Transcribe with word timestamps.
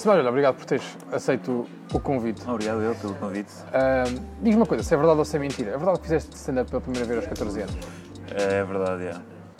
Antes 0.00 0.04
de 0.04 0.08
mais, 0.08 0.20
olha, 0.20 0.30
obrigado 0.30 0.54
por 0.56 0.64
teres 0.64 0.96
aceito 1.12 1.66
o 1.92 2.00
convite. 2.00 2.48
Obrigado 2.48 2.80
eu 2.80 2.94
pelo 2.94 3.14
convite. 3.16 3.52
Ahm, 3.74 4.14
Diz-me 4.40 4.56
uma 4.62 4.66
coisa, 4.66 4.82
se 4.82 4.94
é 4.94 4.96
verdade 4.96 5.18
ou 5.18 5.24
se 5.26 5.36
é 5.36 5.38
mentira. 5.38 5.72
É 5.72 5.76
verdade 5.76 5.98
que 5.98 6.04
fizeste 6.04 6.34
stand-up 6.36 6.70
pela 6.70 6.80
primeira 6.80 7.06
vez 7.06 7.18
aos 7.18 7.26
14 7.28 7.60
anos? 7.60 7.76
É 8.30 8.64
verdade, 8.64 9.04
é. 9.08 9.14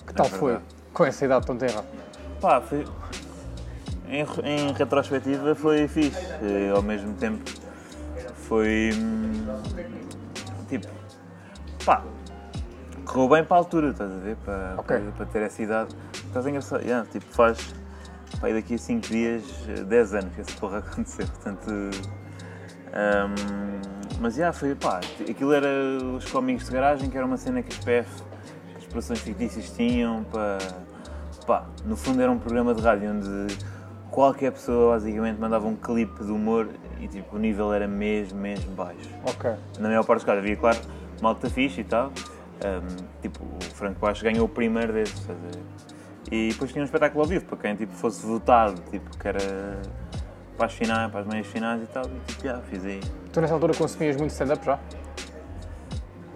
Que 0.07 0.15
tal 0.15 0.25
É 0.25 0.29
foi 0.31 0.59
com 0.95 1.05
essa 1.05 1.27
idade 1.27 1.45
tão 1.45 1.59
tenra? 1.59 1.84
Pá, 2.41 2.59
foi. 2.62 2.87
Em, 4.09 4.25
em 4.45 4.73
retrospectiva 4.73 5.55
foi 5.55 5.87
fixe. 5.87 6.19
Eh, 6.43 6.73
Ao 6.75 6.81
mesmo 6.81 7.12
tempo 7.17 7.43
foi. 8.34 8.93
hum, 8.95 9.47
Tipo. 10.70 10.87
Pá. 11.84 12.03
Correu 13.05 13.29
bem 13.29 13.45
para 13.45 13.57
a 13.57 13.59
altura, 13.59 13.91
estás 13.91 14.11
a 14.11 14.17
ver? 14.17 14.37
Para, 14.37 14.75
Ok. 14.79 14.98
para, 15.01 15.11
para 15.12 15.27
ter 15.27 15.43
essa 15.43 15.62
idade. 15.62 15.95
Estás 16.15 16.47
engraçado. 16.47 16.81
Yeah, 16.83 17.07
tipo, 17.11 17.27
faz. 17.31 17.75
E 18.49 18.55
daqui 18.55 18.75
a 18.75 18.79
5 18.79 19.07
dias, 19.07 19.45
eh, 19.69 19.85
10 19.85 20.15
anos 20.15 20.35
que 20.35 20.41
essa 20.41 20.53
porra 20.59 20.79
aconteceu. 20.79 21.27
Portanto. 21.27 21.70
hum, 21.70 23.81
mas 24.20 24.34
já 24.34 24.53
foi, 24.53 24.75
pá, 24.75 25.01
aquilo 25.28 25.53
era 25.53 25.69
os 26.17 26.31
cómicos 26.31 26.67
de 26.67 26.73
garagem, 26.73 27.09
que 27.09 27.17
era 27.17 27.25
uma 27.25 27.39
cena 27.39 27.62
que 27.62 27.73
as 27.73 27.79
PF, 27.79 28.23
as 28.77 28.84
produções 28.84 29.20
fictícias 29.20 29.70
tinham 29.70 30.25
para. 30.25 30.59
Pá, 31.47 31.67
no 31.84 31.97
fundo 31.97 32.20
era 32.20 32.31
um 32.31 32.39
programa 32.39 32.75
de 32.75 32.83
rádio 32.83 33.11
onde 33.11 33.56
qualquer 34.11 34.53
pessoa 34.53 34.95
basicamente 34.95 35.39
mandava 35.39 35.67
um 35.67 35.77
clipe 35.77 36.25
de 36.25 36.31
humor 36.31 36.69
e 37.01 37.09
tipo, 37.09 37.36
o 37.36 37.39
nível 37.39 37.73
era 37.73 37.89
mesmo, 37.89 38.39
mesmo 38.39 38.75
baixo. 38.75 39.09
Ok. 39.25 39.51
Na 39.79 39.89
maior 39.89 40.05
parte 40.05 40.20
dos 40.20 40.25
casos 40.25 40.42
havia, 40.42 40.57
claro, 40.57 40.79
malta 41.23 41.48
fixe 41.48 41.81
e 41.81 41.84
tal. 41.84 42.12
Um, 42.62 42.97
tipo, 43.23 43.42
o 43.42 43.75
Franco 43.75 44.01
Baixo 44.01 44.23
ganhou 44.23 44.45
o 44.45 44.48
primeiro 44.48 44.92
desses, 44.92 45.19
ver? 45.20 45.36
E 46.31 46.49
depois 46.49 46.73
tinha 46.73 46.83
um 46.83 46.85
espetáculo 46.85 47.23
ao 47.23 47.29
vivo 47.29 47.45
para 47.45 47.59
quem 47.59 47.77
tipo, 47.77 47.93
fosse 47.93 48.25
votado, 48.27 48.81
tipo, 48.91 49.17
que 49.17 49.29
era 49.29 49.81
para 50.57 50.67
as 50.67 50.73
finais, 50.75 51.11
para 51.11 51.21
as 51.21 51.27
meias 51.27 51.47
finais 51.47 51.83
e 51.83 51.87
tal. 51.87 52.05
E 52.05 52.21
tipo, 52.27 52.45
já, 52.45 52.59
fiz 52.63 52.85
aí. 52.85 53.01
Tu 53.33 53.41
nessa 53.41 53.55
altura 53.55 53.75
consumias 53.75 54.17
muito 54.17 54.31
stand-up 54.31 54.65
já? 54.65 54.79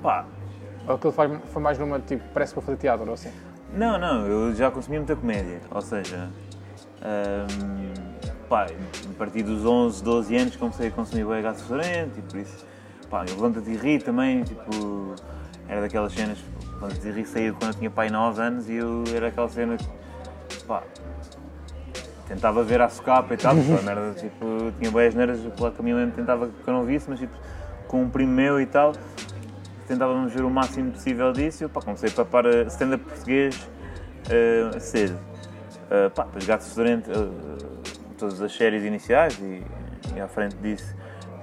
Pá, 0.03 0.25
Ou 0.87 0.95
aquilo 0.95 1.13
foi 1.13 1.39
foi 1.39 1.63
mais 1.63 1.79
numa, 1.79 1.99
tipo, 2.01 2.23
parece 2.33 2.53
para 2.55 2.63
fazer 2.63 2.79
teatro 2.79 3.07
ou 3.07 3.15
assim? 3.15 3.31
Não, 3.73 3.99
não, 3.99 4.27
eu 4.27 4.55
já 4.55 4.71
consumia 4.71 5.01
muita 5.01 5.17
comédia, 5.17 5.61
ou 5.71 5.83
seja, 5.83 6.31
hum, 7.03 7.93
pá, 8.49 8.67
a 8.67 9.19
partir 9.19 9.43
dos 9.43 9.65
11, 9.65 10.05
12 10.05 10.37
anos 10.37 10.57
comecei 10.57 10.89
a 10.89 10.91
consumir 10.93 11.25
bem 11.25 11.43
gato 11.43 11.59
restaurante 11.59 12.19
e 12.19 12.23
por 12.23 12.39
isso, 12.39 12.65
pá, 13.11 13.25
eu 13.27 13.35
Levanta-te 13.35 13.71
e 13.71 13.77
ri 13.77 13.99
também, 13.99 14.45
tipo, 14.45 15.15
era 15.75 15.83
daquelas 15.83 16.13
cenas, 16.13 16.39
Levanta-te 16.75 17.09
e 17.09 17.11
ri 17.11 17.27
saía 17.27 17.53
quando 17.53 17.73
eu 17.73 17.79
tinha 17.79 17.91
pai 17.91 18.09
9 18.09 18.41
anos 18.41 18.69
e 18.69 18.75
eu 18.75 19.03
era 19.13 19.29
aquela 19.29 19.49
cena 19.49 19.77
que, 19.77 20.65
pá, 20.65 20.85
tentava 22.29 22.63
ver 22.63 22.81
a 22.81 22.89
socapa 22.89 23.35
e 23.35 23.37
tal, 23.37 23.53
a 23.53 23.83
merda, 23.83 24.15
tipo, 24.15 24.73
tinha 24.79 24.91
boas 24.91 25.15
neiras, 25.15 25.41
pela 25.57 25.73
que 25.73 25.81
a 25.81 25.83
minha 25.83 25.97
mãe 25.97 26.11
tentava 26.11 26.49
que 26.49 26.69
eu 26.69 26.75
não 26.75 26.85
visse, 26.85 27.11
mas 27.11 27.19
tipo, 27.19 27.35
com 27.89 28.03
um 28.03 28.09
primo 28.09 28.33
meu 28.33 28.61
e 28.61 28.67
tal, 28.67 28.93
tentávamos 29.89 30.33
ver 30.33 30.45
o 30.45 30.51
máximo 30.51 30.93
possível 30.93 31.33
disso 31.33 31.63
e 31.63 31.65
eu 31.65 31.69
pá, 31.69 31.81
comecei 31.81 32.09
a 32.09 32.13
papar 32.13 32.47
stand-up 32.69 33.05
português 33.05 33.69
eh, 34.31 34.79
cedo. 34.79 35.19
Uh, 35.85 36.11
pá, 36.11 36.25
depois 36.25 36.47
Gato 36.47 36.65
Fedorento, 36.65 37.11
eh, 37.11 37.95
todas 38.17 38.41
as 38.41 38.57
séries 38.57 38.85
iniciais 38.85 39.39
e, 39.39 39.63
e 40.17 40.21
à 40.21 40.27
frente 40.27 40.57
disso 40.57 40.95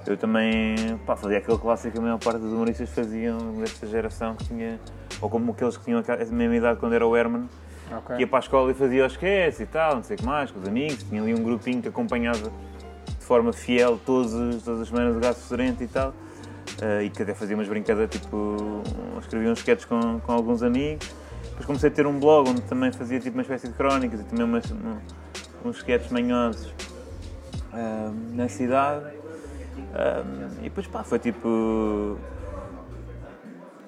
eu 0.06 0.16
também 0.16 0.74
pá, 1.06 1.16
fazia 1.16 1.38
aquele 1.38 1.58
clássico 1.58 1.92
que 1.92 1.98
a 1.98 2.02
maior 2.02 2.18
parte 2.18 2.40
dos 2.40 2.52
humoristas 2.52 2.88
faziam 2.90 3.38
desta 3.54 3.86
geração 3.86 4.34
que 4.34 4.44
tinha, 4.46 4.80
ou 5.20 5.28
como 5.30 5.52
aqueles 5.52 5.76
que 5.76 5.84
tinham 5.84 6.00
a 6.00 6.16
mesma 6.34 6.56
idade 6.56 6.78
quando 6.80 6.94
era 6.94 7.06
o 7.06 7.16
Herman, 7.16 7.48
Ok. 7.90 8.16
que 8.16 8.22
ia 8.22 8.26
para 8.26 8.38
a 8.38 8.40
escola 8.40 8.70
e 8.70 8.74
fazia 8.74 9.06
os 9.06 9.12
sketches 9.12 9.60
e 9.60 9.66
tal, 9.66 9.96
não 9.96 10.02
sei 10.02 10.16
o 10.16 10.18
que 10.18 10.24
mais, 10.26 10.50
com 10.50 10.58
os 10.60 10.66
amigos, 10.68 11.02
tinha 11.04 11.20
ali 11.22 11.34
um 11.34 11.42
grupinho 11.42 11.80
que 11.82 11.88
acompanhava 11.88 12.38
de 13.18 13.24
forma 13.24 13.52
fiel 13.52 13.98
todos, 14.04 14.32
os- 14.32 14.62
todas 14.62 14.80
as 14.82 14.88
semanas 14.88 15.16
o 15.16 15.20
Gato 15.20 15.38
Fedorento 15.40 15.82
e 15.84 15.86
tal, 15.86 16.12
eh, 16.80 17.04
e 17.04 17.10
que 17.10 17.22
até 17.22 17.34
fazia 17.34 17.54
umas 17.54 17.68
brincadeiras, 17.68 18.10
tipo, 18.18 18.82
escrevia 19.20 19.50
uns 19.50 19.58
sketches 19.58 19.84
com, 19.84 20.18
com 20.20 20.32
alguns 20.32 20.62
amigos. 20.62 21.08
Depois 21.50 21.66
comecei 21.66 21.90
a 21.90 21.92
ter 21.92 22.06
um 22.06 22.18
blog 22.18 22.48
onde 22.50 22.62
também 22.62 22.90
fazia 22.92 23.20
tipo 23.20 23.36
uma 23.36 23.42
espécie 23.42 23.68
de 23.68 23.74
crónicas 23.74 24.20
e 24.20 24.24
também 24.24 24.44
umas, 24.44 24.70
um- 24.70 25.68
uns 25.68 25.76
sketches 25.76 26.10
manhosos 26.10 26.72
eh, 27.74 28.10
na 28.32 28.48
cidade. 28.48 29.04
Eh, 29.94 30.22
e 30.60 30.62
depois 30.64 30.86
pá, 30.86 31.02
foi 31.04 31.18
tipo. 31.18 32.16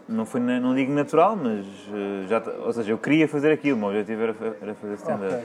Não, 0.06 0.26
foi, 0.26 0.38
não 0.40 0.74
digo 0.74 0.92
natural, 0.92 1.34
mas 1.34 1.64
eh, 1.92 2.26
já, 2.28 2.42
ou 2.64 2.72
seja, 2.72 2.92
eu 2.92 2.98
queria 2.98 3.26
fazer 3.26 3.50
aquilo, 3.52 3.76
o 3.76 3.80
meu 3.80 3.88
objetivo 3.88 4.22
era, 4.22 4.34
era 4.60 4.74
fazer 4.74 4.94
stand-up. 4.94 5.34
Ok. 5.34 5.44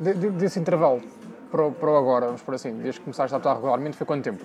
De- 0.00 0.14
de- 0.14 0.30
desse 0.30 0.58
intervalo 0.60 1.00
para 1.50 1.66
o, 1.66 1.72
para 1.72 1.98
agora, 1.98 2.26
vamos 2.26 2.42
por 2.42 2.54
assim, 2.54 2.74
desde 2.74 3.00
que 3.00 3.04
começaste 3.04 3.34
a 3.34 3.38
atuar 3.38 3.54
regularmente, 3.54 3.96
foi 3.96 4.06
quanto 4.06 4.22
tempo? 4.24 4.44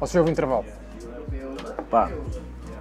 Ou 0.00 0.06
seja, 0.06 0.18
houve 0.20 0.30
um 0.30 0.32
intervalo? 0.32 0.64
Pá, 1.90 2.10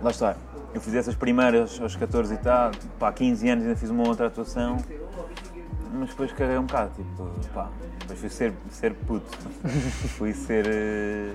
lá 0.02 0.12
está. 0.12 0.36
Eu 0.74 0.82
fiz 0.82 0.94
essas 0.96 1.16
primeiras 1.16 1.80
aos 1.80 1.96
14 1.96 2.34
e 2.34 2.38
tal, 2.38 2.72
pá, 3.00 3.12
15 3.14 3.48
anos 3.50 3.64
ainda 3.64 3.78
fiz 3.78 3.90
uma 3.90 4.06
outra 4.06 4.28
atuação, 4.28 4.78
mas 5.96 6.10
depois 6.10 6.32
caguei 6.34 6.58
um 6.58 6.64
bocado, 6.66 6.92
tipo, 6.96 7.30
pá, 7.54 7.70
depois 8.00 8.20
fui 8.20 8.30
ser, 8.30 8.54
ser 8.70 8.94
puto, 8.94 9.38
fui 10.18 10.34
ser, 10.34 10.66
eh, 10.68 11.34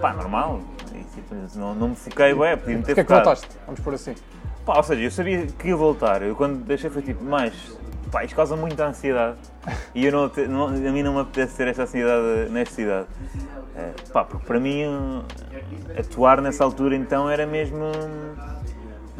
pá, 0.00 0.12
normal, 0.12 0.60
e, 0.92 0.98
tipo, 1.14 1.34
não, 1.56 1.74
não 1.74 1.88
me 1.90 1.96
foquei, 1.96 2.32
ué, 2.34 2.56
podia-me 2.56 2.82
ter 2.82 2.94
Porquê 2.94 3.00
é 3.00 3.04
que 3.04 3.08
focado. 3.08 3.24
voltaste? 3.24 3.48
Vamos 3.66 3.80
por 3.80 3.94
assim. 3.94 4.14
Pá, 4.64 4.76
ou 4.76 4.82
seja, 4.82 5.02
eu 5.02 5.10
sabia 5.10 5.46
que 5.46 5.68
ia 5.68 5.76
voltar. 5.76 6.22
Eu 6.22 6.34
quando 6.34 6.64
deixei 6.64 6.90
foi 6.90 7.00
tipo, 7.02 7.22
mais, 7.24 7.54
pá, 8.10 8.24
isto 8.24 8.34
causa 8.34 8.56
muita 8.56 8.84
ansiedade. 8.86 9.36
E 9.94 10.04
eu 10.06 10.12
não, 10.12 10.30
não- 10.48 10.66
a 10.66 10.92
mim 10.92 11.02
não 11.02 11.14
me 11.14 11.20
apetece 11.20 11.56
ter 11.56 11.68
esta 11.68 11.84
ansiedade 11.84 12.50
nesta 12.50 12.82
idade. 12.82 13.06
Eh, 13.76 13.92
pá, 14.12 14.24
porque 14.24 14.44
para 14.44 14.58
mim 14.58 14.82
eh, 14.82 16.00
atuar 16.00 16.40
nessa 16.40 16.64
altura 16.64 16.96
então 16.96 17.30
era 17.30 17.46
mesmo 17.46 17.84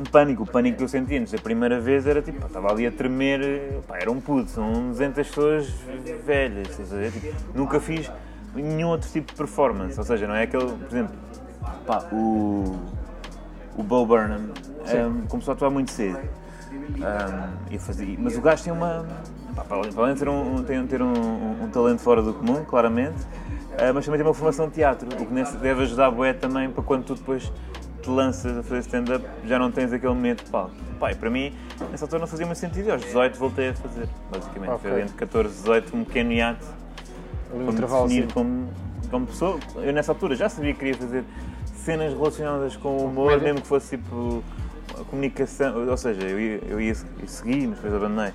pânico. 0.04 0.42
O 0.42 0.46
pânico 0.46 0.78
que 0.78 0.84
eu 0.84 0.88
sentia 0.88 1.20
antes 1.20 1.32
da 1.32 1.38
primeira 1.38 1.80
vez 1.80 2.06
era 2.06 2.20
tipo, 2.22 2.40
pá, 2.40 2.46
estava 2.46 2.70
ali 2.70 2.86
a 2.86 2.92
tremer, 2.92 3.80
pá, 3.88 3.96
era 3.98 4.10
um 4.10 4.20
puto, 4.20 4.50
são 4.50 4.88
200 4.90 5.26
pessoas 5.28 5.68
velhas. 6.24 6.68
estás 6.70 6.92
a 6.92 6.96
ver? 6.96 7.12
Tipo, 7.12 7.34
nunca 7.54 7.80
fiz 7.80 8.10
nenhum 8.54 8.88
outro 8.88 9.08
tipo 9.10 9.32
de 9.32 9.36
performance. 9.36 9.98
Ou 9.98 10.04
seja, 10.04 10.26
não 10.26 10.34
é 10.34 10.42
aquele, 10.44 10.66
por 10.72 10.88
exemplo, 10.90 11.14
pá, 11.86 12.04
o 12.12 12.76
o 13.78 13.82
Bo 13.82 14.06
Burnham 14.06 14.40
um, 15.10 15.26
começou 15.26 15.52
a 15.52 15.54
atuar 15.54 15.68
muito 15.70 15.90
cedo. 15.90 16.18
Um, 16.96 17.74
e 17.74 17.78
fazia, 17.78 18.16
mas 18.18 18.36
o 18.36 18.40
gajo 18.40 18.64
tem 18.64 18.72
uma. 18.72 19.04
pá, 19.54 19.62
para 19.64 19.76
além 19.76 20.14
de 20.14 20.20
ter, 20.20 20.28
um, 20.28 20.62
tem, 20.64 20.86
ter 20.86 21.02
um, 21.02 21.12
um- 21.12 21.64
um 21.64 21.68
talento 21.68 21.98
fora 22.00 22.22
do 22.22 22.32
comum, 22.32 22.64
claramente, 22.64 23.20
uh, 23.20 23.92
mas 23.94 24.04
também 24.04 24.18
tem 24.18 24.26
uma 24.26 24.32
formação 24.34 24.68
de 24.68 24.74
teatro, 24.74 25.06
o 25.12 25.26
que 25.26 25.32
nesse- 25.32 25.56
deve 25.58 25.82
ajudar 25.82 26.06
a 26.06 26.10
bué 26.10 26.32
também 26.32 26.70
para 26.70 26.82
quando 26.82 27.04
tu 27.04 27.14
depois 27.14 27.52
te 28.06 28.10
lanças 28.10 28.56
a 28.56 28.62
fazer 28.62 28.80
stand-up, 28.80 29.26
já 29.44 29.58
não 29.58 29.70
tens 29.70 29.92
aquele 29.92 30.14
medo 30.14 30.42
de. 30.44 30.50
Pá, 30.50 31.10
e 31.10 31.14
para 31.14 31.28
mim, 31.28 31.52
nessa 31.90 32.04
altura 32.04 32.20
não 32.20 32.26
fazia 32.26 32.46
muito 32.46 32.58
sentido, 32.58 32.88
e 32.88 32.90
aos 32.90 33.02
18 33.02 33.38
voltei 33.38 33.70
a 33.70 33.74
fazer, 33.74 34.08
basicamente. 34.30 34.70
Ok. 34.70 34.90
Foi 34.90 35.02
entre 35.02 35.14
14 35.14 35.48
e 35.48 35.58
18 35.58 35.96
um 35.96 36.04
pequeno 36.04 36.32
hiato 36.32 36.66
Ali 37.52 37.64
um 37.64 37.72
definir 37.72 38.32
como, 38.32 38.68
como 39.10 39.26
pessoa. 39.26 39.58
Eu 39.76 39.92
nessa 39.92 40.12
altura 40.12 40.36
já 40.36 40.48
sabia 40.48 40.72
que 40.72 40.78
queria 40.78 40.94
fazer 40.94 41.24
cenas 41.74 42.12
relacionadas 42.14 42.76
com 42.76 42.96
o 42.96 43.06
humor, 43.06 43.24
comédia? 43.24 43.44
mesmo 43.44 43.60
que 43.60 43.68
fosse 43.68 43.96
tipo 43.98 44.42
a 44.98 45.04
comunicação, 45.04 45.88
ou 45.88 45.96
seja, 45.96 46.22
eu 46.22 46.40
ia, 46.40 46.60
eu 46.68 46.80
ia 46.80 46.94
eu 47.20 47.28
segui, 47.28 47.66
mas 47.66 47.76
depois 47.76 47.94
abandonei 47.94 48.32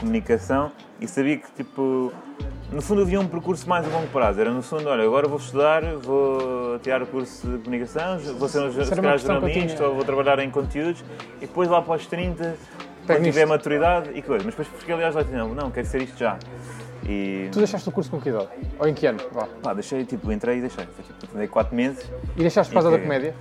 comunicação 0.00 0.72
e 1.00 1.06
sabia 1.06 1.36
que 1.36 1.50
tipo 1.52 2.12
no 2.72 2.80
fundo 2.80 3.02
havia 3.02 3.20
um 3.20 3.26
percurso 3.26 3.68
mais 3.68 3.86
a 3.86 3.88
longo 3.88 4.06
prazo. 4.08 4.40
Era 4.40 4.50
no 4.50 4.62
fundo, 4.62 4.88
olha, 4.88 5.04
agora 5.04 5.26
vou 5.26 5.38
estudar, 5.38 5.82
vou 5.96 6.78
tirar 6.78 7.02
o 7.02 7.06
curso 7.06 7.46
de 7.46 7.58
comunicação, 7.58 8.18
vou 8.38 8.48
ser 8.48 8.60
um 8.60 8.70
se 8.72 8.90
calhar 8.90 9.18
jornalista 9.18 9.86
ou 9.86 9.94
vou 9.94 10.04
trabalhar 10.04 10.38
em 10.38 10.50
conteúdos 10.50 11.04
e 11.38 11.46
depois 11.46 11.68
lá 11.68 11.82
para 11.82 11.96
os 11.96 12.06
30, 12.06 12.56
quando 13.06 13.22
tiver 13.24 13.46
maturidade 13.46 14.10
e 14.14 14.22
coisa. 14.22 14.44
Mas 14.44 14.54
depois 14.54 14.68
porque 14.68 14.92
aliás 14.92 15.14
lá 15.14 15.24
não, 15.24 15.54
não, 15.54 15.70
quero 15.70 15.86
ser 15.86 16.02
isto 16.02 16.18
já. 16.18 16.38
E 17.04 17.48
Tu 17.50 17.58
deixaste 17.58 17.88
o 17.88 17.92
curso 17.92 18.10
com 18.10 18.20
que 18.20 18.28
idade? 18.28 18.48
Ou 18.78 18.86
em 18.86 18.94
que 18.94 19.06
ano? 19.06 19.18
Vá. 19.32 19.48
pá, 19.62 19.74
deixei, 19.74 20.04
tipo, 20.04 20.30
entrei 20.30 20.58
e 20.58 20.60
deixei. 20.60 20.84
Foi, 20.84 21.04
tipo, 21.18 21.34
andei 21.34 21.48
4 21.48 21.74
meses. 21.74 22.10
E 22.36 22.40
deixaste 22.40 22.72
causa 22.72 22.88
E 22.88 22.92
da 22.92 22.98
comédia? 22.98 23.34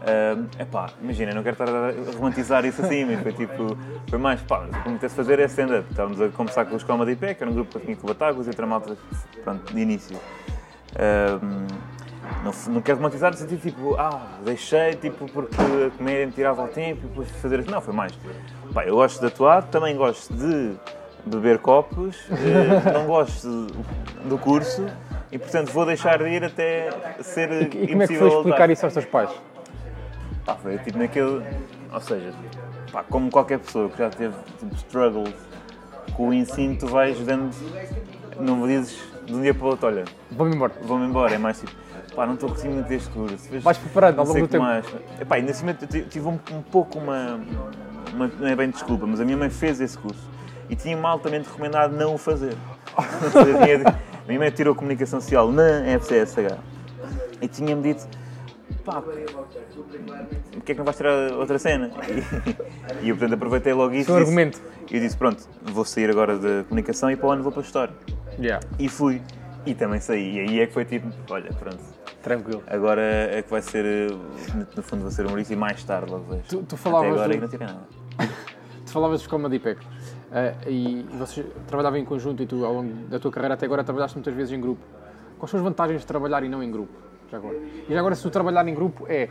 É 0.00 0.62
epá, 0.62 0.90
imagina, 1.02 1.32
não 1.34 1.42
quero 1.42 1.54
estar 1.54 1.68
a 1.68 1.92
romantizar 2.16 2.64
isso 2.64 2.80
assim, 2.82 3.04
mas 3.04 3.20
foi 3.20 3.32
tipo, 3.32 3.76
foi 4.08 4.18
mais, 4.18 4.40
pá, 4.42 4.60
o 4.60 4.68
que 4.68 4.88
me 4.88 4.94
apetece 4.94 5.14
fazer 5.16 5.38
é 5.40 5.44
stand-up. 5.46 5.86
Estávamos 5.90 6.20
a 6.20 6.28
começar 6.28 6.64
com 6.66 6.76
os 6.76 6.84
Comedy 6.84 7.16
Pack, 7.16 7.34
que 7.34 7.42
era 7.42 7.50
um 7.50 7.54
grupo 7.54 7.78
que 7.78 7.84
tinha 7.84 7.96
com 7.96 8.06
o 8.06 8.08
Batagos 8.08 8.46
e 8.46 8.50
outra 8.50 8.66
malta, 8.66 8.96
pronto, 9.42 9.72
de 9.72 9.80
início. 9.80 10.16
Não, 12.44 12.52
não 12.74 12.80
quero 12.80 12.98
romantizar 12.98 13.30
no 13.30 13.36
sentido 13.36 13.60
tipo, 13.60 13.94
ah, 13.96 14.20
deixei 14.44 14.94
tipo 14.94 15.26
porque 15.26 15.56
a 15.56 15.90
comédia 15.96 16.26
me 16.26 16.32
tirava 16.32 16.62
o 16.62 16.68
tempo 16.68 17.00
e 17.04 17.08
depois 17.08 17.30
fazer 17.42 17.60
assim. 17.60 17.70
Não, 17.70 17.80
foi 17.80 17.94
mais. 17.94 18.12
Pá, 18.72 18.84
eu 18.84 18.94
gosto 18.96 19.20
de 19.20 19.26
atuar, 19.26 19.62
também 19.64 19.96
gosto 19.96 20.32
de 20.32 20.74
beber 21.26 21.58
copos, 21.58 22.16
eh, 22.30 22.92
não 22.92 23.06
gosto 23.06 23.66
do 24.24 24.38
curso 24.38 24.86
e 25.32 25.38
portanto 25.38 25.70
vou 25.72 25.84
deixar 25.84 26.18
de 26.18 26.28
ir 26.28 26.44
até 26.44 26.90
ser 27.20 27.50
E, 27.50 27.84
e 27.84 27.88
como 27.88 28.02
é 28.02 28.06
que 28.06 28.16
foi 28.16 28.28
voltar. 28.28 28.36
explicar 28.38 28.70
isso 28.70 28.86
aos 28.86 28.94
teus 28.94 29.06
pais? 29.06 29.30
Pá, 30.48 30.54
foi 30.54 30.78
tipo 30.78 30.96
naquele. 30.98 31.44
Ou 31.92 32.00
seja, 32.00 32.32
pá, 32.90 33.04
como 33.04 33.30
qualquer 33.30 33.58
pessoa 33.58 33.90
que 33.90 33.98
já 33.98 34.08
teve 34.08 34.34
tipo, 34.58 34.74
struggles 34.76 35.34
com 36.14 36.28
o 36.30 36.32
ensino, 36.32 36.74
tu 36.78 36.86
vais 36.86 37.18
dando 37.20 37.50
não 38.40 38.56
me 38.56 38.68
dizes 38.68 38.98
de 39.26 39.34
um 39.34 39.42
dia 39.42 39.52
para 39.52 39.66
o 39.66 39.68
outro, 39.68 39.86
olha, 39.88 40.04
Vou-me 40.30 40.54
embora. 40.56 40.72
vou-me 40.82 41.04
embora. 41.06 41.34
É 41.34 41.38
mais 41.38 41.60
tipo, 41.60 41.72
pá, 42.16 42.24
não 42.24 42.32
estou 42.32 42.48
curtindo 42.48 42.72
muito 42.76 42.86
deste 42.88 43.10
curso. 43.10 43.36
Vais 43.60 43.76
preparando 43.76 44.20
ao 44.20 44.24
longo 44.26 44.40
do 44.40 44.48
tempo. 44.48 44.64
mais. 44.64 44.86
Epá, 45.20 45.34
ainda 45.34 45.50
assim, 45.50 45.66
eu 45.68 45.74
ti- 45.86 46.06
tive 46.08 46.26
um, 46.26 46.38
um 46.52 46.62
pouco 46.62 46.98
uma, 46.98 47.38
uma- 48.14 48.30
Não 48.40 48.46
é 48.48 48.56
bem 48.56 48.70
desculpa, 48.70 49.06
mas 49.06 49.20
a 49.20 49.26
minha 49.26 49.36
mãe 49.36 49.50
fez 49.50 49.82
esse 49.82 49.98
curso 49.98 50.30
e 50.70 50.74
tinha-me 50.74 51.04
altamente 51.04 51.46
recomendado 51.46 51.94
não 51.94 52.14
o 52.14 52.18
fazer. 52.18 52.56
A 52.96 54.26
minha 54.28 54.38
mãe 54.40 54.50
tirou 54.50 54.74
comunicação 54.74 55.20
social 55.20 55.50
na 55.52 55.82
FCSH 56.00 56.56
e 57.42 57.48
tinha-me 57.48 57.82
dito. 57.82 58.06
Pá, 58.90 59.02
porque 60.52 60.72
é 60.72 60.74
que 60.74 60.78
não 60.78 60.84
vais 60.84 60.96
tirar 60.96 61.32
outra 61.32 61.58
cena? 61.58 61.90
E, 62.08 63.04
e 63.04 63.08
eu, 63.10 63.16
portanto, 63.16 63.34
aproveitei 63.34 63.72
logo 63.74 63.94
isso. 63.94 64.06
Seu 64.06 64.16
e 64.16 64.18
disse- 64.20 64.30
argumento. 64.30 64.62
E 64.90 64.94
eu 64.96 65.00
disse: 65.00 65.16
Pronto, 65.16 65.46
vou 65.62 65.84
sair 65.84 66.08
agora 66.10 66.38
da 66.38 66.64
comunicação 66.64 67.10
e 67.10 67.16
para 67.16 67.26
o 67.26 67.30
ano 67.30 67.42
vou 67.42 67.52
para 67.52 67.60
a 67.60 67.64
história. 67.64 67.94
Yeah. 68.38 68.64
E 68.78 68.88
fui. 68.88 69.20
E 69.66 69.74
também 69.74 70.00
saí. 70.00 70.36
E 70.36 70.40
aí 70.40 70.60
é 70.60 70.66
que 70.66 70.72
foi 70.72 70.84
tipo: 70.86 71.08
Olha, 71.28 71.52
pronto, 71.52 71.78
Tranquilo. 72.22 72.62
Agora 72.66 73.02
é 73.02 73.42
que 73.42 73.50
vai 73.50 73.62
ser, 73.62 74.10
no 74.76 74.82
fundo, 74.82 75.02
vou 75.02 75.10
ser 75.10 75.26
humorista 75.26 75.52
e 75.52 75.56
mais 75.56 75.82
tarde 75.84 76.10
logo 76.10 76.24
vejo. 76.24 76.42
Tu- 76.48 76.62
tu 76.62 76.76
falavas 76.76 77.12
Até 77.12 77.20
agora 77.20 77.34
do- 77.36 77.40
não 77.42 77.48
tirei 77.48 77.66
nada. 77.66 77.80
Tu 78.88 78.92
falavas 78.92 79.20
de 79.20 79.28
Comedy 79.28 79.58
Pack 79.58 79.86
eh, 80.32 80.54
e 80.66 81.06
vocês 81.18 81.44
trabalhavam 81.66 81.98
em 81.98 82.06
conjunto 82.06 82.42
e 82.42 82.46
tu, 82.46 82.64
ao 82.64 82.72
longo 82.72 82.90
da 83.10 83.18
tua 83.18 83.30
carreira 83.30 83.52
até 83.52 83.66
agora, 83.66 83.84
trabalhaste 83.84 84.16
muitas 84.16 84.32
vezes 84.34 84.50
em 84.50 84.58
grupo. 84.58 84.80
Quais 85.38 85.50
são 85.50 85.60
as 85.60 85.64
vantagens 85.64 86.00
de 86.00 86.06
trabalhar 86.06 86.42
e 86.42 86.48
não 86.48 86.62
em 86.62 86.70
grupo? 86.70 86.90
Já 87.30 87.36
agora? 87.36 87.56
E 87.88 87.92
já 87.92 87.98
agora, 87.98 88.14
se 88.14 88.22
tu 88.22 88.30
trabalhar 88.30 88.66
em 88.66 88.74
grupo, 88.74 89.06
é 89.08 89.28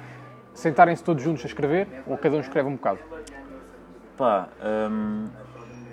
sentarem-se 0.54 1.04
todos 1.04 1.24
juntos 1.24 1.44
a 1.44 1.48
escrever 1.48 1.88
ou 2.06 2.18
cada 2.18 2.36
um 2.36 2.40
escreve 2.40 2.68
um 2.70 2.76
bocado? 2.76 3.00
Pá, 4.18 4.50
hum, 4.92 5.28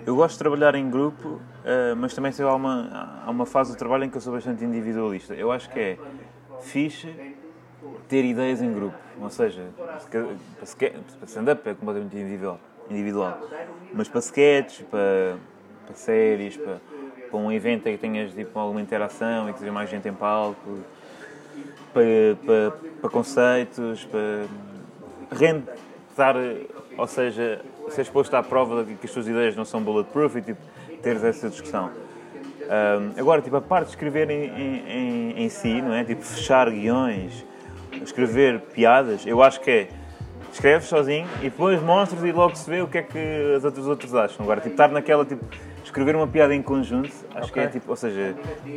eu 0.05 0.15
gosto 0.15 0.33
de 0.33 0.39
trabalhar 0.39 0.75
em 0.75 0.89
grupo, 0.89 1.41
eh, 1.63 1.93
mas 1.95 2.13
também 2.13 2.31
sei, 2.31 2.45
há, 2.45 2.53
uma, 2.53 3.21
há 3.25 3.29
uma 3.29 3.45
fase 3.45 3.71
do 3.71 3.77
trabalho 3.77 4.03
em 4.03 4.09
que 4.09 4.17
eu 4.17 4.21
sou 4.21 4.33
bastante 4.33 4.63
individualista. 4.63 5.33
Eu 5.33 5.51
acho 5.51 5.69
que 5.69 5.79
é 5.79 5.97
fixe 6.59 7.15
ter 8.07 8.23
ideias 8.25 8.61
em 8.61 8.73
grupo. 8.73 8.97
Ou 9.19 9.29
seja, 9.29 9.63
para 10.11 11.25
stand-up 11.25 11.67
é 11.69 11.73
completamente 11.73 12.15
individual, 12.15 12.59
individual. 12.89 13.35
Mas 13.93 14.07
para 14.09 14.19
sketches, 14.19 14.85
para, 14.89 15.37
para 15.85 15.95
séries, 15.95 16.57
para, 16.57 16.79
para 17.29 17.39
um 17.39 17.51
evento 17.51 17.87
em 17.87 17.93
que 17.93 17.97
tenhas 17.97 18.33
tipo, 18.33 18.57
alguma 18.59 18.81
interação 18.81 19.49
e 19.49 19.53
que 19.53 19.59
seja 19.59 19.71
mais 19.71 19.89
gente 19.89 20.07
em 20.07 20.13
palco, 20.13 20.79
para, 21.95 22.35
para, 22.45 22.71
para 23.01 23.09
conceitos, 23.09 24.03
para 24.05 24.45
rende 25.31 25.63
ou 26.97 27.07
seja, 27.07 27.61
ser 27.89 28.01
exposto 28.01 28.33
à 28.35 28.43
prova 28.43 28.83
de 28.83 28.95
que 28.95 29.05
as 29.05 29.11
tuas 29.11 29.27
ideias 29.27 29.55
não 29.55 29.65
são 29.65 29.81
bulletproof 29.81 30.37
e 30.37 30.41
tipo, 30.41 30.61
teres 31.01 31.23
essa 31.23 31.49
discussão. 31.49 31.91
Ahm, 32.69 33.11
agora, 33.19 33.41
tipo, 33.41 33.55
a 33.55 33.61
parte 33.61 33.87
de 33.87 33.91
escrever 33.91 34.29
em, 34.29 34.45
em, 34.45 35.43
em- 35.43 35.49
si, 35.49 35.81
não 35.81 35.93
é? 35.93 36.03
Tipo, 36.03 36.21
fechar 36.23 36.69
guiões, 36.69 37.45
escrever 38.01 38.59
piadas, 38.73 39.25
eu 39.25 39.41
acho 39.43 39.59
que 39.59 39.69
é 39.71 39.87
escreves 40.51 40.87
sozinho 40.87 41.27
e 41.41 41.49
depois 41.49 41.81
mostras 41.81 42.23
e 42.23 42.31
logo 42.31 42.55
se 42.55 42.69
vê 42.69 42.81
o 42.81 42.87
que 42.87 42.97
é 42.99 43.03
que 43.03 43.53
os 43.57 43.65
outros, 43.65 43.83
os 43.83 43.89
outros 43.89 44.15
acham. 44.15 44.43
Agora, 44.45 44.61
tipo, 44.61 44.73
estar 44.73 44.87
naquela, 44.89 45.25
tipo, 45.25 45.43
escrever 45.95 46.13
uma 46.17 46.27
piada 46.27 46.53
em 46.53 46.61
conjunto, 46.61 47.09
acho 47.35 47.53
que 47.53 47.59
é 47.61 47.67
tipo, 47.67 47.89
ou 47.89 47.95
seja, 47.95 48.35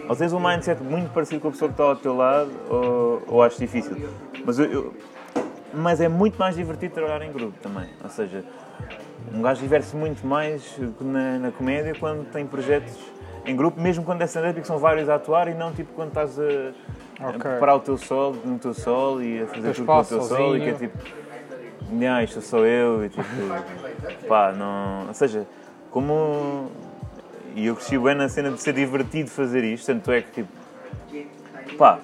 ou 0.09 0.15
tens 0.15 0.32
um 0.32 0.38
mindset 0.38 0.81
muito 0.85 1.11
parecido 1.11 1.41
com 1.41 1.49
a 1.49 1.50
pessoa 1.50 1.69
que 1.69 1.73
está 1.75 1.82
ao 1.82 1.97
teu 1.97 2.17
lado, 2.17 2.49
ou, 2.70 3.23
ou 3.26 3.43
acho 3.43 3.59
difícil. 3.59 3.97
Mas, 4.44 4.56
eu, 4.61 4.67
eu- 4.67 4.94
mas 5.75 6.00
é 6.00 6.06
muito 6.09 6.38
mais 6.38 6.55
divertido 6.55 6.94
trabalhar 6.94 7.20
em 7.23 7.32
grupo 7.32 7.55
também. 7.61 7.87
Ou 8.05 8.09
seja, 8.09 8.44
um 9.35 9.43
gajo 9.43 9.61
diverte-se 9.61 9.97
muito 9.97 10.25
mais 10.25 10.79
na, 11.00 11.38
na 11.41 11.50
comédia 11.50 11.93
quando 11.99 12.25
tem 12.26 12.47
projetos 12.47 12.97
em 13.44 13.56
grupo, 13.56 13.81
mesmo 13.81 14.05
quando 14.05 14.23
é 14.23 14.25
stand-up 14.25 14.61
que 14.61 14.67
são 14.67 14.79
vários 14.79 15.09
a 15.09 15.17
atuar 15.17 15.49
e 15.49 15.55
não 15.55 15.73
tipo 15.73 15.93
quando 15.94 16.11
estás 16.11 16.38
a, 16.38 16.43
a 17.20 17.29
Ok. 17.31 17.41
preparar 17.41 17.75
o 17.76 17.81
teu 17.81 17.97
solo 17.97 18.41
no 18.44 18.59
teu 18.61 18.73
solo 18.73 19.20
e 19.25 19.43
a 19.43 19.47
fazer 19.49 19.75
tudo 19.75 19.87
com 19.87 19.99
o 19.99 20.05
teu 20.05 20.23
solo 20.23 20.56
e 20.56 20.61
que 20.61 20.70
é 20.70 20.75
tipo, 20.75 20.97
"Nhá, 21.91 22.23
isto 22.23 22.41
sou 22.41 22.65
eu 22.65 23.05
e 23.05 23.09
tipo, 23.09 23.25
pá, 24.29 24.53
não. 24.53 25.09
Ou 25.09 25.15
seja, 25.15 25.44
como. 25.91 26.70
E 27.54 27.66
eu 27.66 27.74
cresci 27.74 27.98
bem 27.98 28.14
na 28.14 28.28
cena 28.28 28.50
de 28.50 28.60
ser 28.60 28.72
divertido 28.72 29.30
fazer 29.30 29.64
isto, 29.64 29.86
tanto 29.86 30.12
é 30.12 30.22
que 30.22 30.30
tipo, 30.32 30.48
pá, 31.76 31.98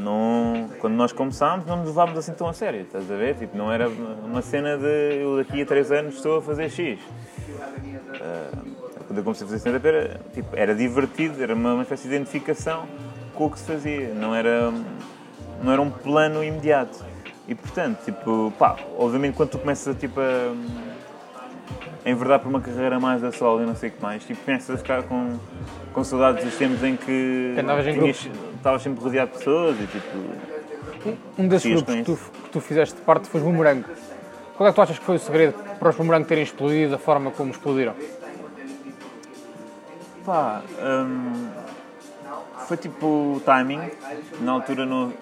não, 0.00 0.68
quando 0.78 0.94
nós 0.94 1.12
começámos 1.12 1.66
não 1.66 1.78
nos 1.78 1.88
levámos 1.88 2.18
assim 2.18 2.32
tão 2.32 2.48
a 2.48 2.52
sério, 2.52 2.82
estás 2.82 3.10
a 3.10 3.16
ver? 3.16 3.36
Tipo, 3.36 3.56
não 3.56 3.72
era 3.72 3.88
uma 3.88 4.42
cena 4.42 4.76
de 4.76 5.22
eu 5.22 5.36
daqui 5.36 5.62
a 5.62 5.66
3 5.66 5.92
anos 5.92 6.14
estou 6.16 6.38
a 6.38 6.42
fazer 6.42 6.70
X. 6.70 6.98
Ah, 8.20 8.50
quando 9.06 9.18
eu 9.18 9.24
comecei 9.24 9.44
a 9.44 9.50
fazer 9.50 9.56
stand-up 9.58 9.86
era, 9.86 10.20
tipo, 10.32 10.56
era 10.56 10.74
divertido, 10.74 11.42
era 11.42 11.54
uma, 11.54 11.74
uma 11.74 11.82
espécie 11.82 12.08
de 12.08 12.14
identificação 12.14 12.86
com 13.34 13.46
o 13.46 13.50
que 13.50 13.58
se 13.58 13.66
fazia, 13.66 14.14
não 14.14 14.34
era, 14.34 14.72
não 15.62 15.72
era 15.72 15.82
um 15.82 15.90
plano 15.90 16.42
imediato. 16.42 17.04
E 17.48 17.54
portanto, 17.54 18.04
tipo, 18.04 18.52
pá, 18.58 18.76
obviamente 18.96 19.34
quando 19.34 19.50
tu 19.50 19.58
começas 19.58 19.96
tipo, 19.98 20.20
a, 20.20 20.54
a 22.04 22.10
enverdar 22.10 22.40
por 22.40 22.48
uma 22.48 22.60
carreira 22.60 22.98
mais 22.98 23.22
a 23.22 23.30
solo 23.30 23.62
e 23.62 23.66
não 23.66 23.76
sei 23.76 23.88
o 23.88 23.92
que 23.92 24.02
mais, 24.02 24.24
tipo, 24.24 24.44
começas 24.44 24.70
a 24.70 24.78
ficar 24.78 25.02
com, 25.04 25.38
com 25.92 26.04
saudades 26.04 26.44
dos 26.44 26.56
tempos 26.56 26.82
em 26.82 26.96
que 26.96 27.54
em 27.56 28.10
estavas 28.56 28.82
sempre 28.82 29.02
rodeado 29.02 29.32
de 29.32 29.38
pessoas 29.38 29.76
e 29.80 29.86
tipo. 29.86 31.12
Um 31.36 31.48
desses 31.48 31.62
Sim, 31.62 31.74
grupos 31.74 31.94
que 31.94 32.02
tu, 32.04 32.16
que 32.44 32.50
tu 32.50 32.60
fizeste 32.60 33.00
parte 33.00 33.28
foi 33.28 33.40
os 33.40 33.46
Boomerang. 33.46 33.84
Qual 34.56 34.68
é 34.68 34.70
que 34.70 34.76
tu 34.76 34.82
achas 34.82 34.98
que 34.98 35.04
foi 35.04 35.16
o 35.16 35.18
segredo 35.18 35.54
para 35.78 35.88
os 35.88 35.96
Boomerang 35.96 36.24
terem 36.24 36.44
explodido 36.44 36.92
da 36.92 36.98
forma 36.98 37.30
como 37.32 37.50
explodiram? 37.50 37.94
Pá, 40.24 40.62
hum, 40.80 41.48
foi 42.68 42.76
tipo 42.76 43.06
o 43.06 43.42
timing. 43.44 43.80
Na 44.40 44.52
altura 44.52 44.86
não, 44.86 45.12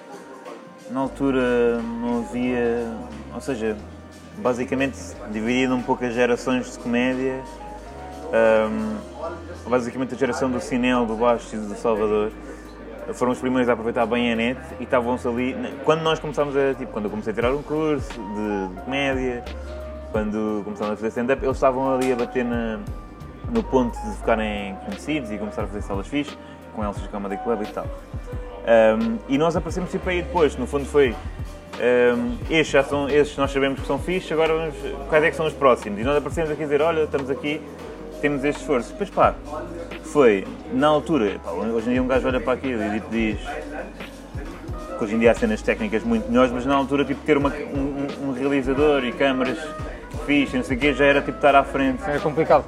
na 0.91 1.01
altura 1.01 1.81
não 1.81 2.19
havia. 2.19 2.95
Ou 3.35 3.41
seja, 3.41 3.77
basicamente 4.39 4.97
dividido 5.31 5.75
um 5.75 5.83
pouco 5.83 6.05
as 6.05 6.15
gerações 6.15 6.73
de 6.73 6.79
comédia. 6.79 7.41
hum, 8.71 8.97
basicamente 9.69 10.15
a 10.15 10.17
geração 10.17 10.51
do 10.51 10.61
Cinel, 10.61 11.07
do 11.07 11.15
Baixo 11.15 11.55
e 11.55 11.59
do 11.59 11.75
Salvador 11.75 12.33
foram 13.15 13.33
os 13.33 13.39
primeiros 13.39 13.69
a 13.69 13.73
aproveitar 13.73 14.07
bem 14.07 14.33
a 14.33 14.37
net 14.37 14.61
e 14.79 14.85
estavam-se 14.85 15.27
ali. 15.27 15.57
Quando 15.85 16.03
nós 16.03 16.19
começámos 16.19 16.57
a. 16.57 16.75
Tipo, 16.75 16.93
quando 16.93 17.07
eu 17.07 17.11
comecei 17.11 17.33
a 17.33 17.35
tirar 17.35 17.53
um 17.53 17.63
curso 17.63 18.13
de, 18.13 18.75
de 18.75 18.81
comédia, 18.83 19.45
quando 20.13 20.63
começámos 20.65 20.95
a 20.95 20.97
fazer 20.97 21.09
stand-up, 21.09 21.45
eles 21.45 21.57
estavam 21.57 21.95
ali 21.95 22.13
a 22.13 22.17
bater 22.17 22.45
na, 22.45 22.79
no 23.51 23.63
ponto 23.63 23.99
de 24.01 24.17
ficarem 24.17 24.77
conhecidos 24.85 25.31
e 25.31 25.39
começar 25.39 25.63
a 25.63 25.67
fazer 25.67 25.83
salas 25.83 26.07
fixes, 26.07 26.37
com 26.75 26.85
eles 26.85 26.97
Comedy 27.09 27.37
Club 27.39 27.63
e 27.63 27.67
tal. 27.67 27.87
Um, 27.87 29.19
e 29.29 29.39
nós 29.39 29.57
aparecemos 29.57 29.91
tipo 29.91 30.09
aí 30.09 30.23
depois, 30.23 30.57
no 30.57 30.67
fundo 30.67 30.85
foi. 30.85 31.15
Um, 31.83 32.37
estes, 32.51 32.69
já 32.69 32.85
são, 32.85 33.09
estes 33.09 33.37
nós 33.39 33.51
sabemos 33.51 33.81
que 33.81 33.87
são 33.87 33.99
fixes, 33.99 34.31
agora 34.33 34.53
vamos, 34.53 34.75
quais 35.09 35.25
é 35.25 35.31
que 35.31 35.37
são 35.37 35.47
os 35.47 35.55
próximos? 35.55 35.99
E 35.99 36.05
nós 36.05 36.17
aparecemos 36.17 36.51
aqui 36.51 36.61
a 36.63 36.65
dizer: 36.67 36.83
olha, 36.83 37.05
estamos 37.05 37.31
aqui, 37.31 37.61
temos 38.21 38.45
este 38.45 38.61
esforço. 38.61 38.91
Depois 38.93 39.09
pá, 39.09 39.35
foi 40.05 40.47
na 40.73 40.89
altura, 40.89 41.41
pá, 41.43 41.51
hoje 41.53 41.89
em 41.89 41.93
dia 41.93 42.03
um 42.03 42.07
gajo 42.07 42.27
olha 42.29 42.41
para 42.41 42.53
aquilo 42.53 42.83
e 42.83 42.91
tipo, 43.01 43.11
diz 43.11 43.39
que 44.99 45.05
hoje 45.05 45.15
em 45.15 45.19
dia 45.21 45.31
há 45.31 45.35
cenas 45.35 45.63
técnicas 45.63 46.03
muito 46.03 46.29
melhores, 46.29 46.53
mas 46.53 46.67
na 46.67 46.75
altura 46.75 47.03
tipo, 47.05 47.23
ter 47.25 47.39
uma- 47.39 47.49
um, 47.49 48.29
um- 48.29 48.33
realizador 48.33 49.03
e 49.03 49.13
câmaras 49.13 49.57
fixe, 50.27 50.57
não 50.59 50.65
sei 50.65 50.77
o 50.77 50.81
quê, 50.81 50.93
já 50.93 51.07
era 51.07 51.23
tipo 51.23 51.37
estar 51.39 51.55
à 51.55 51.65
frente. 51.65 52.03
Era 52.07 52.21
complicado. 52.21 52.65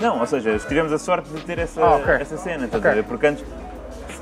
Não, 0.00 0.18
ou 0.18 0.26
seja, 0.26 0.58
tivemos 0.58 0.92
a 0.92 0.98
sorte 0.98 1.28
de 1.30 1.40
ter 1.42 1.60
essa, 1.60 1.80
Ah, 1.80 1.94
ok. 1.96 2.14
essa 2.14 2.36
cena, 2.36 2.64
estás 2.64 2.82
Ok. 2.82 2.90
a 2.90 2.94
ver? 2.94 3.04
Porque 3.04 3.26
antes, 3.28 3.44
se 3.44 3.46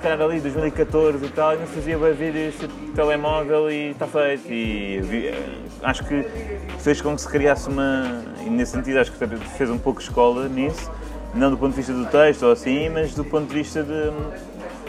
calhar 0.04 0.20
ali 0.20 0.38
2014 0.38 1.24
e 1.24 1.28
tal, 1.30 1.50
ainda 1.50 1.64
se 1.64 1.72
fazia 1.72 1.98
bem 1.98 2.12
vídeos 2.12 2.58
de 2.58 2.68
telemóvel 2.94 3.70
e 3.70 3.90
está 3.92 4.06
feito. 4.06 4.52
E 4.52 4.98
eh, 5.28 5.58
acho 5.82 6.04
que 6.04 6.22
fez 6.80 7.00
com 7.00 7.14
que 7.14 7.22
se 7.22 7.28
criasse 7.28 7.70
uma. 7.70 8.22
E 8.44 8.50
nesse 8.50 8.72
sentido, 8.72 8.98
acho 8.98 9.10
que 9.10 9.26
fez 9.56 9.70
um 9.70 9.78
pouco 9.78 10.02
escola 10.02 10.46
nisso, 10.46 10.90
não 11.34 11.50
do 11.50 11.56
ponto 11.56 11.70
de 11.70 11.76
vista 11.76 11.94
do 11.94 12.04
texto 12.04 12.42
ou 12.42 12.52
assim, 12.52 12.90
mas 12.90 13.14
do 13.14 13.24
ponto 13.24 13.48
de 13.48 13.54
vista 13.54 13.82
de. 13.82 14.12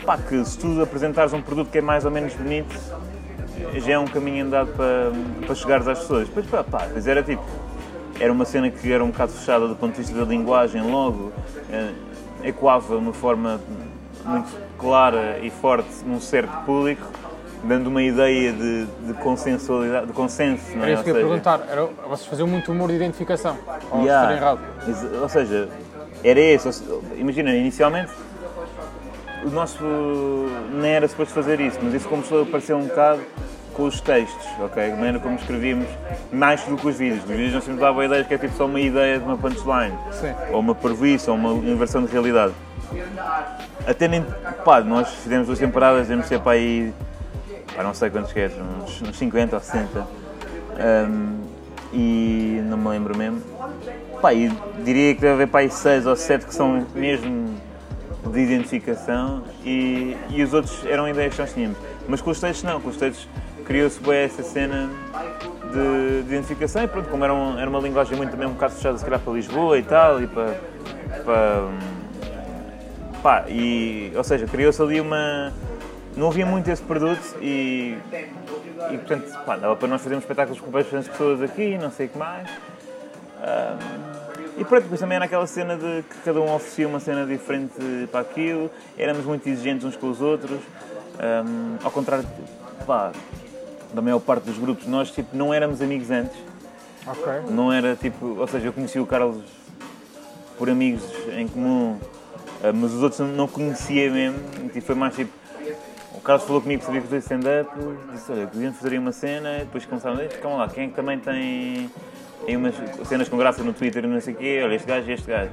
pá, 0.05 0.17
que 0.17 0.43
se 0.43 0.60
tu 0.60 0.81
apresentares 0.81 1.31
um 1.31 1.41
produto 1.41 1.72
que 1.72 1.77
é 1.77 1.81
mais 1.81 2.03
ou 2.03 2.12
menos 2.12 2.34
bonito, 2.34 2.77
já 3.77 3.93
é 3.93 4.00
um 4.00 4.07
caminho 4.07 4.45
andado 4.45 4.67
para, 4.75 5.13
para 5.45 5.55
chegares 5.55 5.88
às 5.88 6.00
pessoas. 6.00 6.27
Depois, 6.27 6.45
pá, 6.45 6.62
pá, 6.62 6.88
depois 6.88 7.07
era 7.07 7.24
tipo 7.24 7.43
era 8.19 8.31
uma 8.31 8.45
cena 8.45 8.69
que 8.69 8.91
era 8.91 9.03
um 9.03 9.12
bocado 9.12 9.31
fechada 9.31 9.67
do 9.67 9.75
ponto 9.75 9.93
de 9.93 10.01
vista 10.01 10.17
da 10.17 10.24
linguagem, 10.24 10.81
logo 10.81 11.31
eh, 11.72 11.91
ecoava 12.43 12.98
uma 12.98 13.12
forma 13.12 13.60
muito 14.27 14.51
clara 14.77 15.39
e 15.41 15.50
forte 15.50 15.89
num 16.05 16.20
certo 16.20 16.51
público, 16.65 17.01
dando 17.63 17.88
uma 17.88 18.01
ideia 18.03 18.51
de, 18.53 18.86
de 18.86 19.13
consensualidade, 19.22 20.08
de 20.08 20.13
consenso, 20.13 20.63
não 20.75 20.84
Era 20.84 20.91
é? 20.91 20.94
isso 20.94 21.03
que 21.03 21.10
eu 21.10 21.15
ia 21.15 21.22
seja, 21.22 21.27
perguntar. 21.27 21.62
Era, 21.70 21.86
vocês 22.08 22.25
faziam 22.27 22.48
muito 22.48 22.72
humor 22.72 22.89
de 22.89 22.96
identificação. 22.96 23.58
Ou 23.91 24.01
Yeah. 24.03 24.34
errado. 24.36 24.60
Ou 25.22 25.29
seja, 25.29 25.70
era 26.24 26.60
se- 26.60 26.84
Imagina, 27.17 27.51
inicialmente 27.55 28.12
o 29.44 29.50
nosso 29.50 29.84
nem 30.74 30.91
era 30.91 31.08
suposto 31.08 31.34
fazer 31.34 31.60
isso, 31.60 31.77
mas 31.82 31.94
isso 31.94 32.08
começou 32.10 32.39
a 32.39 32.44
aparecer 32.44 32.74
um 32.75 32.86
bocado 32.88 33.22
com 33.74 33.84
os 33.84 34.00
textos, 34.00 34.46
ok? 34.60 34.91
A 34.91 34.96
maneira 34.96 35.20
como 35.20 35.36
escrevíamos, 35.36 35.88
mais 36.32 36.63
do 36.63 36.77
que 36.77 36.88
os 36.88 36.96
vídeos. 36.98 37.24
Os 37.24 37.29
vídeos 37.29 37.53
nós 37.55 37.63
sempre 37.65 37.82
davam 37.82 38.03
ideias 38.03 38.25
que 38.25 38.34
é 38.34 38.38
tipo 38.38 38.55
só 38.55 38.65
uma 38.65 38.79
ideia 38.79 39.20
de 39.20 39.25
uma 39.25 39.38
punchline, 39.38 39.94
Sim. 40.12 40.34
ou 40.51 40.60
uma 40.62 40.74
previsão, 40.74 41.34
ou 41.44 41.55
uma 41.55 41.70
inversão 41.70 42.03
de 42.05 42.12
realidade. 42.12 42.53
Até 43.87 44.07
nem. 44.07 44.25
Pá, 44.63 44.81
nós 44.81 45.09
fizemos 45.09 45.47
duas 45.47 45.59
temporadas, 45.59 46.07
devemos 46.07 46.27
ser 46.27 46.39
para 46.39 46.53
aí. 46.53 46.93
Pá, 47.75 47.83
não 47.83 47.93
sei 47.93 48.09
quantos 48.09 48.33
queres, 48.33 48.55
uns, 48.57 49.01
uns 49.01 49.17
50 49.17 49.55
ou 49.55 49.61
60. 49.61 50.07
Um, 51.09 51.45
e 51.93 52.61
não 52.65 52.77
me 52.77 52.89
lembro 52.89 53.17
mesmo. 53.17 53.41
Pá, 54.21 54.33
e 54.33 54.51
diria 54.83 55.13
que 55.15 55.21
deve 55.21 55.33
haver 55.33 55.47
para 55.47 55.61
aí 55.61 55.69
6 55.69 56.05
ou 56.05 56.15
7 56.15 56.45
que 56.45 56.53
são 56.53 56.85
mesmo 56.93 57.55
de 58.31 58.39
identificação 58.39 59.43
e, 59.63 60.17
e 60.29 60.43
os 60.43 60.53
outros 60.53 60.83
eram 60.85 61.07
ideias 61.07 61.35
que 61.35 61.41
nós 61.41 61.53
tínhamos. 61.53 61.77
Mas 62.07 62.21
com 62.21 62.31
os 62.31 62.39
textos 62.39 62.63
não, 62.63 62.81
com 62.81 62.89
os 62.89 62.97
textos 62.97 63.27
criou-se 63.65 63.99
bem 64.01 64.23
essa 64.23 64.43
cena 64.43 64.89
de, 65.71 66.23
de, 66.23 66.33
identificação 66.33 66.83
e 66.83 66.87
pronto, 66.87 67.09
como 67.09 67.23
era, 67.23 67.33
um, 67.33 67.57
era 67.57 67.69
uma 67.69 67.79
linguagem 67.79 68.15
muito 68.15 68.31
também 68.31 68.47
um 68.47 68.53
bocado 68.53 68.73
fechada 68.73 68.97
se 68.97 69.03
calhar 69.03 69.19
para 69.19 69.33
Lisboa 69.33 69.77
e 69.77 69.83
tal 69.83 70.21
e 70.21 70.27
para, 70.27 70.55
para 71.23 71.69
pá, 73.25 73.46
e, 73.50 74.13
ou 74.15 74.24
seja, 74.24 74.46
criou-se 74.46 74.79
ali 74.79 75.01
uma 75.01 75.51
não 76.15 76.27
havia 76.27 76.46
muito 76.46 76.70
esse 76.70 76.84
produto 76.84 77.36
e, 77.41 77.98
e 78.91 78.98
portanto, 79.00 79.32
pá, 79.44 79.58
dava 79.58 79.75
para 79.75 79.88
nós 79.88 80.03
fazermos 80.03 80.24
espetáculos 80.24 80.62
com 80.62 80.70
bastantes 80.70 81.10
pessoas 81.10 81.41
aqui, 81.41 81.75
não 81.75 81.89
sei 81.89 82.05
o 82.05 82.10
que 82.10 82.20
mais. 82.20 82.48
Um, 82.48 84.62
e 84.62 84.63
pronto, 84.63 84.84
depois 84.84 85.00
também 85.00 85.15
era 85.15 85.25
aquela 85.25 85.48
cena 85.48 85.75
de 85.75 86.03
que 86.03 86.17
cada 86.24 86.39
um 86.39 86.53
oferecia 86.53 86.88
uma 86.88 87.00
cena 87.00 87.25
diferente 87.25 87.74
para 88.12 88.20
aquilo, 88.20 88.70
éramos 88.96 89.25
muito 89.25 89.50
exigentes 89.50 89.86
uns 89.86 89.98
com 89.98 90.12
os 90.12 90.22
outros, 90.22 90.60
um, 90.62 91.77
ao 91.84 91.89
contrário 91.89 92.27
pá, 92.86 93.12
da 93.91 94.03
maior 94.03 94.20
parte 94.20 94.44
dos 94.44 94.60
grupos, 94.60 94.86
nós 94.86 95.10
tipo, 95.10 95.36
não 95.36 95.51
éramos 95.51 95.82
amigos 95.82 96.12
antes. 96.12 96.38
Ok. 97.08 97.34
Não 97.50 97.74
era 97.74 97.96
tipo, 97.96 98.38
ou 98.38 98.48
seja, 98.48 98.67
eu 98.67 98.74
conheci 98.74 99.00
o 99.00 99.05
Carlos 99.08 99.41
por 100.60 100.70
amigos 100.70 101.03
em 101.36 101.48
comum, 101.48 102.00
mas 102.74 102.93
os 102.93 103.03
outros 103.03 103.19
não 103.19 103.47
conhecia 103.47 104.12
mesmo, 104.12 104.39
e 104.74 104.81
foi 104.81 104.95
mais 104.95 105.15
tipo. 105.15 105.31
O 106.13 106.21
Carlos 106.21 106.45
falou 106.45 106.62
comigo 106.62 106.79
que 106.79 106.85
sabia 106.85 107.01
fazer 107.01 107.17
stand-up, 107.17 107.69
disse: 108.12 108.31
Olha, 108.31 108.47
podíamos 108.47 108.77
fazer 108.77 108.97
uma 108.97 109.12
cena, 109.12 109.57
e 109.57 109.59
depois 109.59 109.85
começaram 109.85 110.17
a 110.17 110.24
dizer: 110.24 110.39
Calma 110.39 110.57
lá, 110.57 110.67
quem 110.69 110.85
é 110.85 110.88
que 110.88 110.93
também 110.93 111.19
tem 111.19 111.89
em 112.47 112.57
umas 112.57 112.75
cenas 113.07 113.27
com 113.27 113.38
graça 113.38 113.63
no 113.63 113.74
Twitter 113.74 114.03
e 114.03 114.07
não 114.07 114.21
sei 114.21 114.33
o 114.33 114.38
quê, 114.38 114.62
olha, 114.63 114.75
este 114.75 114.88
gajo 114.88 115.09
e 115.09 115.13
este 115.13 115.27
gajo. 115.27 115.51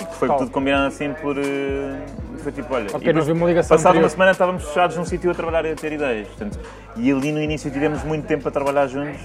E 0.00 0.14
foi 0.16 0.28
tudo 0.28 0.50
combinado 0.50 0.86
assim 0.86 1.12
por. 1.14 1.36
Uh, 1.36 2.18
foi 2.38 2.52
tipo, 2.52 2.72
olha. 2.72 2.86
Okay, 2.94 3.12
e 3.12 3.32
uma 3.32 3.46
ligação 3.46 3.76
passada 3.76 3.98
uma 3.98 4.08
semana 4.08 4.30
estávamos 4.30 4.64
fechados 4.64 4.96
num 4.96 5.04
sítio 5.04 5.30
a 5.30 5.34
trabalhar 5.34 5.64
e 5.64 5.72
a 5.72 5.76
ter 5.76 5.92
ideias. 5.92 6.28
Portanto, 6.28 6.58
e 6.96 7.10
ali 7.10 7.32
no 7.32 7.42
início 7.42 7.70
tivemos 7.70 8.02
muito 8.04 8.26
tempo 8.26 8.46
a 8.48 8.50
trabalhar 8.50 8.86
juntos. 8.86 9.20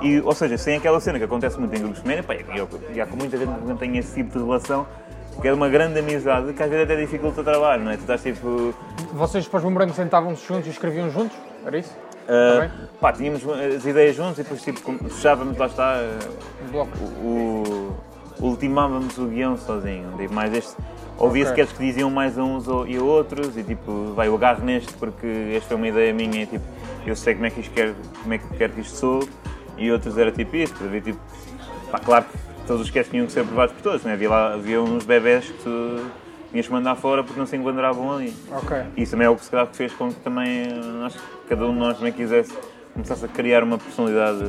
E, 0.00 0.20
ou 0.20 0.32
seja, 0.32 0.56
sem 0.56 0.76
aquela 0.76 1.00
cena 1.00 1.18
que 1.18 1.24
acontece 1.24 1.58
muito 1.58 1.74
em 1.74 1.80
grupos 1.80 1.96
de 1.96 2.02
comédia, 2.02 2.22
pá, 2.22 2.34
e 2.94 3.00
há 3.00 3.06
com 3.06 3.16
muita 3.16 3.36
gente 3.36 3.52
que 3.52 3.66
não 3.66 3.76
tem 3.76 3.98
esse 3.98 4.14
tipo 4.14 4.38
de 4.38 4.44
relação, 4.44 4.86
que 5.40 5.48
é 5.48 5.52
uma 5.52 5.68
grande 5.68 5.98
amizade 5.98 6.52
que 6.52 6.62
às 6.62 6.68
vezes 6.68 6.84
até 6.84 6.96
dificulta 6.96 7.40
o 7.40 7.44
trabalho, 7.44 7.84
não 7.84 7.92
é? 7.92 7.96
Tu 7.96 8.00
estás 8.00 8.22
tipo. 8.22 8.74
Vocês 9.12 9.44
depois 9.44 9.62
do 9.62 9.70
Morango 9.70 9.94
sentavam-se 9.94 10.46
juntos 10.46 10.66
e 10.66 10.70
escreviam 10.70 11.10
juntos? 11.10 11.36
Era 11.64 11.78
isso? 11.78 11.94
Uh, 12.28 12.88
pá, 13.00 13.12
tínhamos 13.12 13.42
as 13.48 13.84
ideias 13.86 14.14
juntos 14.14 14.38
e 14.38 14.42
depois 14.42 14.62
tipo, 14.62 15.08
fechávamos, 15.08 15.56
lá 15.56 15.66
está, 15.66 15.96
o, 16.74 17.26
o, 17.26 17.96
ultimávamos 18.40 19.16
o 19.16 19.26
guião 19.26 19.56
sozinho. 19.56 20.12
Tipo, 20.18 20.34
mais 20.34 20.52
este, 20.52 20.76
ouvia 21.16 21.44
okay. 21.44 21.52
sketches 21.52 21.78
que 21.78 21.86
diziam 21.86 22.10
mais 22.10 22.38
a 22.38 22.42
uns 22.42 22.66
e 22.86 22.96
a 22.96 23.02
outros 23.02 23.56
e 23.56 23.62
tipo, 23.62 24.12
vai, 24.14 24.28
eu 24.28 24.34
agarro 24.34 24.64
neste 24.64 24.92
porque 24.94 25.54
esta 25.56 25.72
é 25.72 25.76
uma 25.76 25.88
ideia 25.88 26.12
minha 26.12 26.42
e 26.42 26.46
tipo, 26.46 26.64
eu 27.06 27.16
sei 27.16 27.34
como 27.34 27.46
é 27.46 27.50
que 27.50 27.60
isto 27.60 27.72
quer, 27.72 27.94
como 28.22 28.34
é 28.34 28.38
que 28.38 28.56
quero 28.56 28.72
que 28.74 28.80
isto 28.80 28.96
sou 28.96 29.28
e 29.78 29.90
outros 29.90 30.18
era 30.18 30.30
tipo 30.30 30.54
isto, 30.56 30.84
havia 30.84 31.00
tipo, 31.00 31.18
pá, 31.90 31.98
claro 31.98 32.26
que 32.26 32.47
todos 32.68 32.82
os 32.82 32.88
sketches 32.88 33.10
tinham 33.10 33.26
que 33.26 33.32
ser 33.32 33.40
aprovados 33.40 33.74
por 33.74 33.82
todos, 33.82 34.04
né? 34.04 34.12
havia, 34.12 34.28
lá, 34.28 34.52
havia 34.52 34.80
uns 34.80 35.04
bebés 35.04 35.46
que 35.46 35.64
tu 35.64 36.06
tinhas 36.50 36.66
que 36.66 36.72
mandar 36.72 36.94
fora 36.94 37.24
porque 37.24 37.38
não 37.38 37.46
se 37.46 37.56
enquadravam 37.56 38.12
ali. 38.12 38.34
Ok. 38.52 38.76
Isso 38.96 39.12
também 39.12 39.26
é 39.26 39.30
o 39.30 39.36
que 39.36 39.44
se 39.44 39.50
calhar 39.50 39.66
fez 39.72 39.92
com 39.94 40.08
que 40.10 40.20
também 40.20 40.68
nós, 41.00 41.16
cada 41.48 41.66
um 41.66 41.72
de 41.72 41.78
nós 41.78 41.96
também 41.96 42.12
quisesse 42.12 42.52
começasse 42.92 43.24
a 43.24 43.28
criar 43.28 43.62
uma 43.64 43.78
personalidade 43.78 44.44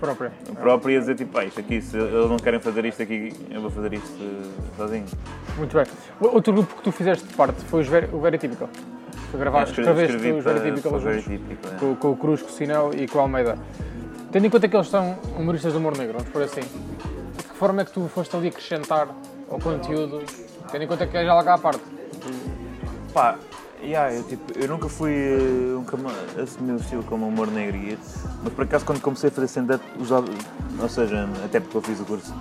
própria. 0.00 0.32
Própria 0.60 0.94
e 0.94 0.96
a 0.96 1.00
dizer 1.00 1.14
tipo, 1.14 1.38
ah, 1.38 1.44
isto 1.44 1.60
aqui, 1.60 1.80
se 1.80 1.96
eles 1.96 2.28
não 2.28 2.36
querem 2.36 2.58
fazer 2.58 2.84
isto 2.84 3.02
aqui, 3.02 3.32
eu 3.50 3.60
vou 3.60 3.70
fazer 3.70 3.92
isto 3.92 4.52
sozinho. 4.76 5.04
Muito 5.56 5.76
bem. 5.76 5.86
Outro 6.20 6.52
grupo 6.52 6.74
que 6.74 6.82
tu 6.82 6.90
fizeste 6.90 7.24
parte 7.34 7.62
foi 7.64 7.82
o 8.12 8.20
Very 8.20 8.38
Typical. 8.38 8.68
Tu 9.30 9.38
gravaste, 9.38 9.80
escreveste 9.80 10.16
os 10.16 10.44
Typical 10.44 11.00
juntos, 11.00 11.26
é. 11.28 11.76
com, 11.78 11.94
com, 11.94 12.10
o 12.10 12.16
Cruz, 12.16 12.42
com 12.42 12.48
o 12.48 12.50
Sinel 12.50 12.90
e 12.94 13.06
com 13.06 13.18
o 13.18 13.20
Almeida. 13.20 13.56
Tendo 14.32 14.46
em 14.46 14.50
conta 14.50 14.66
que 14.66 14.76
eles 14.76 14.88
são 14.88 15.18
humoristas 15.38 15.74
do 15.74 15.78
humor 15.78 15.96
negro, 15.96 16.14
vamos 16.14 16.32
por 16.32 16.42
assim, 16.42 16.62
que 16.62 17.21
forma 17.62 17.82
é 17.82 17.84
que 17.84 17.92
tu 17.92 18.08
foste 18.08 18.34
ali 18.34 18.48
acrescentar 18.48 19.06
ao 19.48 19.58
conteúdo 19.60 20.24
Tendo 20.72 20.82
em 20.82 20.88
conta 20.88 21.06
que 21.06 21.16
é 21.16 21.24
já 21.24 21.32
lá 21.32 21.54
à 21.54 21.58
parte. 21.58 21.82
Pá, 23.12 23.36
yeah, 23.80 24.12
eu, 24.12 24.24
tipo, 24.24 24.58
eu 24.58 24.66
nunca 24.66 24.88
fui. 24.88 25.12
Uh, 25.12 25.74
nunca 25.78 25.96
assumi 26.42 26.72
o 26.72 26.76
estilo 26.76 27.02
como 27.04 27.28
humor 27.28 27.48
negro, 27.48 27.78
mas 28.42 28.52
por 28.54 28.64
acaso 28.64 28.84
quando 28.84 29.00
comecei 29.00 29.28
a 29.28 29.32
fazer 29.32 29.46
stand-up, 29.46 29.84
usava. 30.00 30.26
Ou 30.80 30.88
seja, 30.88 31.28
até 31.44 31.60
porque 31.60 31.76
eu 31.76 31.82
fiz 31.82 32.00
o 32.00 32.04
curso 32.04 32.34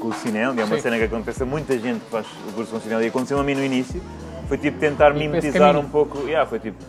com 0.00 0.08
o 0.08 0.12
Cinel, 0.12 0.54
e 0.54 0.60
é 0.60 0.64
uma 0.64 0.76
Sim. 0.76 0.82
cena 0.82 0.98
que 0.98 1.04
acontece 1.04 1.42
a 1.42 1.46
muita 1.46 1.78
gente 1.78 2.00
que 2.00 2.10
faz 2.10 2.26
o 2.48 2.52
curso 2.52 2.72
com 2.72 2.78
o 2.78 2.80
Cinel, 2.80 3.02
e 3.02 3.06
aconteceu 3.06 3.38
a 3.38 3.44
mim 3.44 3.54
no 3.54 3.64
início. 3.64 4.02
Foi 4.48 4.58
tipo 4.58 4.78
tentar 4.78 5.14
e 5.14 5.18
mimetizar 5.20 5.76
um 5.76 5.88
pouco. 5.88 6.18
Yeah, 6.26 6.44
foi 6.44 6.58
tipo. 6.58 6.82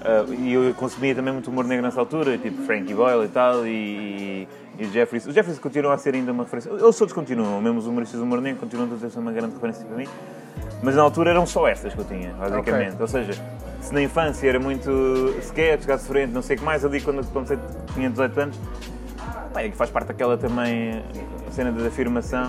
Uh, 0.00 0.34
e 0.34 0.52
eu 0.52 0.74
consumia 0.74 1.14
também 1.14 1.32
muito 1.32 1.48
humor 1.48 1.64
negro 1.64 1.84
nessa 1.84 2.00
altura, 2.00 2.36
tipo 2.38 2.62
Frankie 2.62 2.94
Boyle 2.94 3.24
e 3.24 3.28
tal, 3.28 3.66
e, 3.66 4.48
e 4.78 4.84
o 4.84 4.90
Jeffries. 4.90 5.26
Os 5.26 5.34
Jeffries 5.34 5.58
continuam 5.58 5.94
a 5.94 5.98
ser 5.98 6.14
ainda 6.14 6.32
uma 6.32 6.44
referência. 6.44 6.70
Eles 6.70 6.96
todos 6.96 7.12
continuam, 7.12 7.60
mesmo 7.60 7.78
os 7.78 7.86
humoristas 7.86 8.20
do 8.20 8.26
negro 8.40 8.60
continuam 8.60 8.88
a 8.92 9.10
ser 9.10 9.18
uma 9.18 9.32
grande 9.32 9.54
referência 9.54 9.84
para 9.86 9.96
mim. 9.96 10.08
Mas 10.82 10.94
na 10.94 11.02
altura 11.02 11.30
eram 11.30 11.46
só 11.46 11.66
essas 11.66 11.94
que 11.94 12.00
eu 12.00 12.04
tinha, 12.04 12.32
basicamente. 12.34 12.94
Okay. 12.94 13.00
Ou 13.00 13.08
seja, 13.08 13.42
se 13.80 13.94
na 13.94 14.02
infância 14.02 14.48
era 14.48 14.60
muito 14.60 15.34
sketch, 15.40 15.86
gato 15.86 16.02
frente, 16.02 16.32
não 16.32 16.42
sei 16.42 16.56
o 16.56 16.58
que 16.58 16.64
mais, 16.64 16.84
ali 16.84 17.00
quando 17.00 17.26
comecei, 17.32 17.58
tinha 17.94 18.10
18 18.10 18.40
anos, 18.40 18.60
é 19.54 19.68
que 19.70 19.76
faz 19.76 19.90
parte 19.90 20.08
daquela 20.08 20.36
também 20.36 21.02
cena 21.50 21.72
da 21.72 21.86
afirmação. 21.86 22.46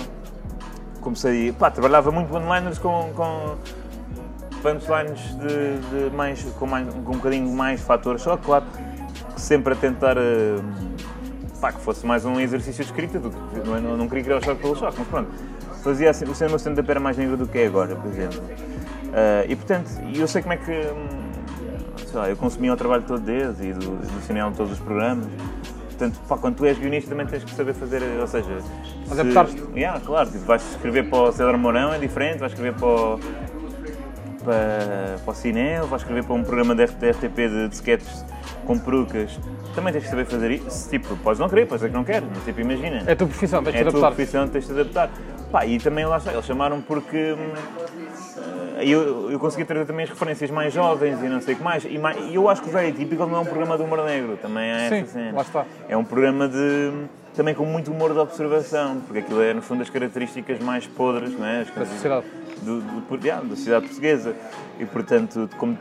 Comecei, 0.99 1.53
pá, 1.53 1.71
trabalhava 1.71 2.11
muito 2.11 2.33
one-liners 2.35 2.79
com, 2.79 3.13
com 3.15 3.55
punchlines 4.61 5.21
de, 5.37 6.09
de 6.09 6.15
mais, 6.15 6.43
com, 6.59 6.65
mais, 6.65 6.93
com 6.93 6.99
um 6.99 7.17
bocadinho 7.17 7.49
mais 7.49 7.79
fator 7.79 8.19
choque, 8.19 8.43
claro, 8.43 8.65
sempre 9.37 9.73
a 9.73 9.75
tentar. 9.75 10.17
Uh, 10.17 10.86
pá, 11.59 11.71
que 11.71 11.81
fosse 11.81 12.05
mais 12.05 12.25
um 12.25 12.39
exercício 12.39 12.83
de 12.83 12.91
escrita, 12.91 13.19
do 13.19 13.29
que, 13.29 13.67
não, 13.67 13.75
é, 13.75 13.79
não, 13.79 13.97
não 13.97 14.07
queria 14.07 14.23
criar 14.23 14.37
o 14.37 14.43
choque 14.43 14.61
pelo 14.61 14.75
choque, 14.75 14.95
mas 14.99 15.07
pronto. 15.07 15.29
Fazia 15.83 16.09
assim, 16.09 16.25
o 16.25 16.47
meu 16.47 16.57
stand-up 16.57 16.89
era 16.89 16.99
mais 16.99 17.17
negro 17.17 17.37
do 17.37 17.47
que 17.47 17.59
é 17.59 17.67
agora, 17.67 17.95
por 17.95 18.07
exemplo. 18.07 18.39
Uh, 18.39 19.49
e 19.49 19.55
portanto, 19.55 19.89
eu 20.13 20.27
sei 20.27 20.41
como 20.41 20.53
é 20.53 20.57
que. 20.57 20.71
Hum, 20.71 21.27
sei 22.05 22.19
lá, 22.19 22.29
eu 22.29 22.35
consumia 22.35 22.73
o 22.73 22.77
trabalho 22.77 23.03
todo 23.03 23.21
deles 23.21 23.59
e 23.59 23.73
do, 23.73 23.97
do 23.97 24.21
cinema 24.25 24.51
todos 24.55 24.73
os 24.73 24.79
programas. 24.79 25.27
Portanto, 25.87 26.19
pá, 26.27 26.37
quando 26.37 26.57
tu 26.57 26.65
és 26.65 26.77
guionista 26.77 27.09
também 27.09 27.25
tens 27.25 27.43
que 27.43 27.51
saber 27.55 27.73
fazer, 27.73 28.03
ou 28.19 28.27
seja... 28.27 28.59
Mas 29.07 29.19
adaptar-te. 29.19 29.57
Yeah, 29.73 29.99
claro, 29.99 30.29
tipo, 30.29 30.45
vais 30.45 30.63
escrever 30.71 31.09
para 31.09 31.17
o 31.17 31.31
Cedro 31.31 31.57
Mourão 31.57 31.91
é 31.91 31.97
diferente, 31.97 32.37
vais 32.37 32.51
escrever 32.51 32.77
para 32.77 32.87
o, 32.87 33.19
para, 34.43 35.17
para 35.25 35.31
o 35.31 35.35
cinema, 35.35 35.87
vais 35.87 36.03
escrever 36.03 36.23
para 36.23 36.35
um 36.35 36.43
programa 36.43 36.75
de, 36.75 36.83
RTP 36.83 37.35
de, 37.35 37.67
de 37.69 37.75
sketches 37.75 38.23
com 38.67 38.77
perucas, 38.77 39.39
também 39.73 39.93
tens 39.93 40.03
que 40.03 40.09
saber 40.09 40.25
fazer 40.25 40.51
isso. 40.51 40.89
Tipo, 40.89 41.15
podes 41.17 41.39
não 41.39 41.47
querer, 41.47 41.65
podes 41.65 41.79
dizer 41.79 41.89
que 41.89 41.95
não 41.95 42.03
queres, 42.03 42.27
mas 42.29 42.43
tipo, 42.43 42.59
imagina. 42.59 43.03
É 43.07 43.13
a 43.13 43.15
tua 43.15 43.27
profissão, 43.27 43.63
tens 43.63 43.71
de 43.71 43.77
é 43.77 43.81
adaptar. 43.81 43.97
É 43.97 43.99
a 43.99 44.01
tua 44.01 44.15
profissão, 44.15 44.47
tens 44.47 44.67
de 44.67 44.71
adaptar. 44.73 45.09
Pá, 45.51 45.65
e 45.65 45.79
também 45.79 46.05
lá 46.05 46.17
está, 46.17 46.33
eles 46.33 46.45
chamaram 46.45 46.81
porque 46.81 47.31
uh, 47.31 48.81
eu, 48.81 49.31
eu 49.31 49.39
consegui 49.39 49.63
trazer 49.63 49.85
também 49.85 50.03
as 50.03 50.09
referências 50.09 50.51
mais 50.51 50.73
jovens 50.73 51.23
e 51.23 51.29
não 51.29 51.39
sei 51.39 51.53
o 51.53 51.57
que 51.57 51.63
mais. 51.63 51.85
E 51.85 51.97
mais, 51.97 52.17
eu 52.33 52.49
acho 52.49 52.61
que 52.61 52.67
o 52.67 52.71
Very 52.71 52.91
Típico 52.91 53.25
não 53.25 53.37
é 53.37 53.39
um 53.39 53.45
programa 53.45 53.77
de 53.77 53.83
humor 53.83 54.03
negro, 54.03 54.37
também 54.41 54.69
é 54.69 54.89
Sim, 54.89 54.95
essa 54.95 55.11
cena. 55.13 55.31
lá 55.33 55.41
está. 55.41 55.65
É 55.87 55.95
um 55.95 56.03
programa 56.03 56.49
de 56.49 56.91
também 57.33 57.53
com 57.53 57.65
muito 57.65 57.91
humor 57.91 58.11
de 58.11 58.19
observação, 58.19 58.99
porque 59.01 59.19
aquilo 59.19 59.41
é, 59.41 59.53
no 59.53 59.61
fundo, 59.61 59.83
as 59.83 59.89
características 59.89 60.59
mais 60.59 60.87
podres 60.87 61.37
não 61.37 61.45
é? 61.45 61.63
da 61.63 61.85
sociedade. 61.85 62.25
Do, 62.63 62.81
do, 62.81 63.19
yeah, 63.23 63.43
da 63.47 63.55
sociedade 63.55 63.85
portuguesa. 63.85 64.35
E, 64.79 64.85
portanto, 64.85 65.47
como, 65.55 65.77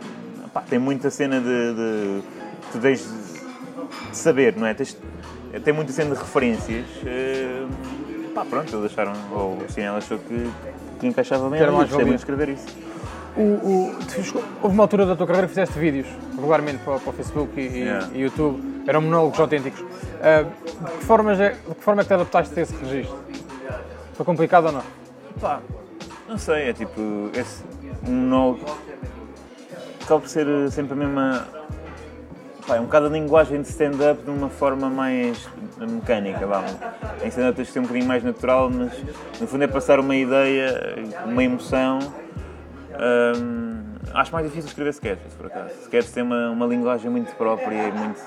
pá, 0.52 0.60
tem 0.60 0.78
muita 0.78 1.08
cena 1.10 1.40
de, 1.40 1.74
de 1.74 2.22
tu 2.72 2.78
tens 2.78 3.00
de 4.10 4.16
saber, 4.16 4.56
não 4.56 4.66
é? 4.66 4.74
Tens, 4.74 4.96
tem 5.64 5.72
muita 5.72 5.92
cena 5.92 6.14
de 6.14 6.20
referências. 6.20 6.86
Uh, 7.02 8.32
pá, 8.34 8.44
pronto, 8.44 8.76
eles 8.76 8.92
acharam, 8.92 9.12
ou 9.32 9.58
o 9.58 9.70
cinema 9.70 9.98
achou 9.98 10.18
que, 10.18 10.50
que 11.00 11.06
encaixava 11.06 11.48
bem, 11.48 11.60
eu 11.60 11.72
gostei 11.72 12.04
muito 12.04 12.18
escrever 12.18 12.50
isso. 12.50 12.66
O, 13.36 13.40
o, 13.40 13.94
houve 14.62 14.74
uma 14.74 14.84
altura 14.84 15.04
da 15.04 15.14
tua 15.14 15.26
carreira 15.26 15.46
que 15.46 15.52
fizeste 15.52 15.78
vídeos 15.78 16.06
regularmente 16.34 16.78
para, 16.78 16.98
para 16.98 17.10
o 17.10 17.12
Facebook 17.12 17.60
e, 17.60 17.80
yeah. 17.80 18.08
e, 18.14 18.20
YouTube, 18.22 18.82
eram 18.86 19.02
monólogos 19.02 19.38
autênticos. 19.38 19.80
Uh, 19.80 20.84
de, 20.84 20.98
que 20.98 21.04
formas 21.04 21.38
é, 21.38 21.50
de 21.50 21.74
que 21.74 21.84
forma 21.84 22.00
é 22.00 22.04
que 22.04 22.08
te 22.08 22.14
adaptaste 22.14 22.58
a 22.58 22.62
esse 22.62 22.74
registro? 22.76 23.18
Foi 24.14 24.24
complicado 24.24 24.66
ou 24.66 24.72
não? 24.72 24.82
Pá, 25.38 25.60
não 26.26 26.38
sei, 26.38 26.70
é 26.70 26.72
tipo, 26.72 27.30
esse 27.34 27.62
monólogo 28.02 28.64
acaba 30.02 30.20
por 30.20 30.28
ser 30.28 30.46
sempre 30.70 30.94
a 30.94 30.96
mesma. 30.96 31.46
É 32.68 32.80
um 32.80 32.84
bocado 32.84 33.06
a 33.06 33.08
linguagem 33.08 33.62
de 33.62 33.68
stand-up 33.68 34.22
de 34.22 34.30
uma 34.30 34.48
forma 34.48 34.90
mais 34.90 35.48
mecânica, 35.78 36.46
vamos. 36.46 36.72
Em 37.22 37.28
stand-up 37.28 37.56
tens 37.56 37.68
de 37.68 37.72
ser 37.72 37.78
um 37.78 37.82
bocadinho 37.82 38.06
mais 38.06 38.24
natural, 38.24 38.68
mas 38.70 38.92
no 39.40 39.46
fundo 39.46 39.62
é 39.62 39.68
passar 39.68 40.00
uma 40.00 40.16
ideia, 40.16 40.96
uma 41.26 41.44
emoção 41.44 42.00
Hum, 42.98 43.94
acho 44.14 44.32
mais 44.32 44.46
difícil 44.46 44.68
escrever 44.68 44.90
sketches, 44.90 45.34
por 45.34 45.46
acaso. 45.46 45.74
Sketches 45.82 46.12
tem 46.12 46.22
uma, 46.22 46.50
uma 46.50 46.66
linguagem 46.66 47.10
muito 47.10 47.34
própria 47.36 47.92
muito, 47.92 48.20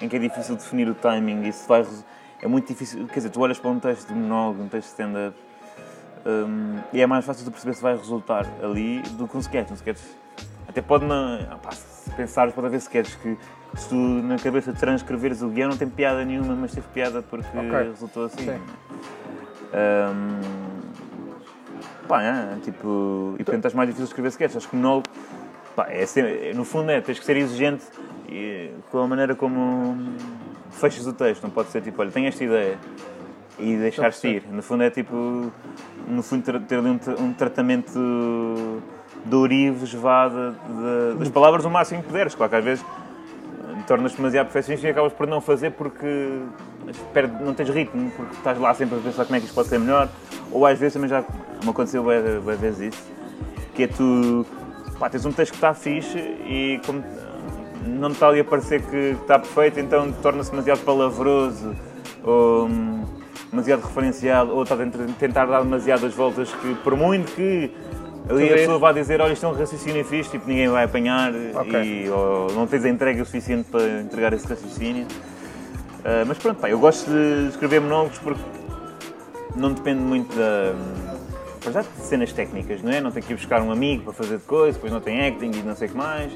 em 0.00 0.08
que 0.08 0.16
é 0.16 0.18
difícil 0.18 0.56
definir 0.56 0.88
o 0.88 0.94
timing. 0.94 1.46
Isso 1.46 1.68
vai, 1.68 1.86
é 2.40 2.48
muito 2.48 2.68
difícil. 2.68 3.06
Quer 3.06 3.14
dizer, 3.14 3.30
tu 3.30 3.40
olhas 3.40 3.58
para 3.58 3.70
um 3.70 3.78
texto 3.78 4.08
de 4.08 4.14
monólogo, 4.14 4.62
um 4.62 4.68
texto 4.68 4.86
de 4.86 4.92
stand-up, 4.92 5.36
hum, 6.26 6.78
e 6.92 7.00
é 7.00 7.06
mais 7.06 7.24
fácil 7.24 7.44
de 7.44 7.50
perceber 7.50 7.74
se 7.74 7.82
vai 7.82 7.96
resultar 7.96 8.46
ali 8.62 9.02
do 9.12 9.28
que 9.28 9.36
um 9.36 9.40
sketch. 9.40 9.70
Um 9.70 9.74
sketch 9.74 10.00
até 10.66 10.80
pode 10.80 11.04
não. 11.04 11.38
ah, 11.50 11.58
pá, 11.62 11.72
se 11.72 12.10
pensares, 12.12 12.54
pode 12.54 12.68
haver 12.68 12.78
sketches 12.78 13.16
que 13.16 13.36
se 13.76 13.88
tu 13.88 13.94
na 13.94 14.36
cabeça 14.38 14.72
transcreveres 14.72 15.42
o 15.42 15.48
guião 15.48 15.68
não 15.70 15.76
tem 15.76 15.88
piada 15.88 16.24
nenhuma, 16.24 16.54
mas 16.54 16.72
teve 16.72 16.86
piada 16.92 17.22
porque 17.22 17.56
Ok. 17.56 17.70
resultou 17.90 18.24
assim. 18.26 18.44
Sim. 18.44 18.60
Hum, 19.72 20.40
pá, 22.08 22.22
é, 22.22 22.56
tipo, 22.62 23.34
e 23.38 23.44
portanto 23.44 23.66
acho 23.66 23.76
mais 23.76 23.88
difícil 23.88 24.06
escrever 24.06 24.28
sketches. 24.28 24.56
Acho 24.56 24.68
que 24.68 24.76
monólogo, 24.76 25.06
pá, 25.76 25.86
é 25.88 26.04
sempre- 26.06 26.52
no 26.54 26.64
fundo 26.64 26.90
é, 26.90 27.00
tens 27.00 27.18
que 27.18 27.24
ser 27.24 27.36
exigente 27.36 27.84
e, 28.28 28.70
com 28.90 28.98
a 28.98 29.06
maneira 29.06 29.34
como 29.34 29.96
fechas 30.72 31.06
o 31.06 31.12
texto. 31.12 31.42
Não 31.42 31.50
pode 31.50 31.68
ser 31.70 31.82
tipo, 31.82 32.00
olha, 32.02 32.10
tenho 32.10 32.26
esta 32.28 32.42
ideia 32.42 32.78
e 33.58 33.76
deixar-te 33.76 34.26
ir. 34.26 34.44
No 34.50 34.62
fundo 34.62 34.82
é 34.82 34.90
tipo, 34.90 35.50
no 36.08 36.22
fundo 36.22 36.42
ter, 36.62 36.76
ali 36.78 36.88
um, 36.88 36.98
um 37.24 37.32
tratamento 37.32 38.82
de 39.24 39.34
ourives, 39.36 39.82
esvada 39.82 40.54
das 41.18 41.28
palavras 41.28 41.64
o 41.64 41.70
máximo 41.70 42.00
que 42.02 42.08
puderes. 42.08 42.34
Claro 42.34 42.50
que 42.50 42.56
às 42.56 42.64
vezes 42.64 42.84
tornas-te 43.90 44.18
demasiado 44.18 44.46
perfeccionista 44.46 44.86
e 44.86 44.90
acabas 44.92 45.12
por 45.12 45.26
não 45.26 45.40
fazer 45.40 45.72
porque 45.72 46.06
perde, 47.12 47.42
não 47.42 47.52
tens 47.52 47.70
ritmo, 47.70 48.08
porque 48.12 48.36
estás 48.36 48.56
lá 48.56 48.72
sempre 48.72 48.96
a 48.96 49.00
pensar 49.00 49.24
como 49.24 49.34
é 49.34 49.40
que 49.40 49.46
isto 49.46 49.54
pode 49.54 49.68
ser 49.68 49.80
melhor. 49.80 50.08
Ou 50.52 50.64
às 50.64 50.78
vezes 50.78 50.92
também 50.92 51.10
já 51.10 51.24
me 51.64 51.70
aconteceu 51.70 52.04
várias 52.04 52.60
vezes 52.60 52.94
isso, 52.94 53.04
que 53.74 53.82
é 53.82 53.86
tu 53.88 54.46
pá, 54.96 55.10
tens 55.10 55.26
um 55.26 55.32
texto 55.32 55.50
que 55.50 55.56
está 55.56 55.74
fixe 55.74 56.18
e 56.18 56.80
como 56.86 57.02
não 57.84 58.10
está 58.10 58.28
ali 58.28 58.38
a 58.38 58.44
parecer 58.44 58.80
que 58.80 59.16
está 59.20 59.40
perfeito, 59.40 59.80
então 59.80 60.12
torna-se 60.22 60.52
demasiado 60.52 60.84
palavroso 60.84 61.74
ou 62.22 62.66
hum, 62.66 63.04
demasiado 63.50 63.80
referencial, 63.80 64.46
ou 64.50 64.62
está 64.62 64.76
a 64.76 64.78
tentar 65.18 65.46
dar 65.46 65.64
demasiadas 65.64 66.14
voltas 66.14 66.54
que 66.54 66.76
por 66.76 66.94
muito 66.94 67.32
que 67.32 67.72
ali 68.28 68.52
a 68.52 68.56
pessoa 68.56 68.78
vá 68.78 68.92
dizer, 68.92 69.20
olha, 69.20 69.32
isto 69.32 69.44
é 69.44 69.48
um 69.48 69.52
raciocínio 69.52 70.04
fixe, 70.04 70.30
tipo, 70.30 70.46
ninguém 70.48 70.68
vai 70.68 70.84
apanhar 70.84 71.32
Ok. 71.54 71.82
e 71.82 72.08
ou 72.08 72.52
não 72.52 72.66
tens 72.66 72.84
a 72.84 72.88
entrega 72.88 73.22
o 73.22 73.24
suficiente 73.24 73.68
para 73.70 74.00
entregar 74.00 74.32
esse 74.32 74.46
raciocínio. 74.46 75.06
Ah, 76.04 76.24
mas 76.26 76.38
pronto, 76.38 76.60
pá, 76.60 76.70
eu 76.70 76.78
gosto 76.78 77.10
de 77.10 77.48
escrever 77.48 77.80
monólogos 77.80 78.18
porque 78.18 78.40
não 79.56 79.72
depende 79.72 80.00
muito 80.00 80.34
da. 80.36 80.74
para 81.60 81.72
já 81.72 81.82
de 81.82 81.88
cenas 82.02 82.32
técnicas, 82.32 82.82
não 82.82 82.92
é? 82.92 83.00
Não 83.00 83.10
tem 83.10 83.22
que 83.22 83.32
ir 83.32 83.36
buscar 83.36 83.60
um 83.62 83.70
amigo 83.70 84.04
para 84.04 84.12
fazer 84.12 84.38
de 84.38 84.44
coisa, 84.44 84.72
depois 84.74 84.92
não 84.92 85.00
tem 85.00 85.26
acting 85.26 85.50
e 85.54 85.62
não 85.62 85.74
sei 85.74 85.88
o 85.88 85.90
que 85.90 85.96
mais, 85.96 86.32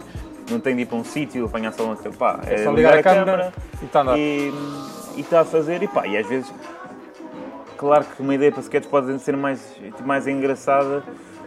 não 0.50 0.60
tem 0.60 0.74
de 0.76 0.82
ir 0.82 0.86
para 0.86 0.96
um 0.96 1.04
sítio, 1.04 1.46
apanhar 1.46 1.72
só 1.72 1.84
uma 1.84 1.96
pá, 1.96 2.40
é, 2.46 2.64
só 2.64 2.72
ligar 2.72 2.98
a 2.98 3.02
câmera 3.02 3.52
e 3.80 3.84
está 3.84 4.00
a 4.00 4.02
andar. 4.02 4.18
e 4.18 4.52
e 5.16 5.20
está 5.20 5.40
a 5.40 5.44
fazer 5.44 5.82
e 5.82 5.88
pá, 5.88 6.06
e 6.06 6.16
às 6.16 6.26
vezes 6.26 6.52
claro 7.76 8.04
que 8.04 8.20
uma 8.20 8.34
ideia 8.34 8.50
para 8.50 8.60
sketch 8.62 8.86
pode 8.86 9.18
ser 9.20 9.36
mais, 9.36 9.60
mais 10.04 10.26
engraçada, 10.26 11.02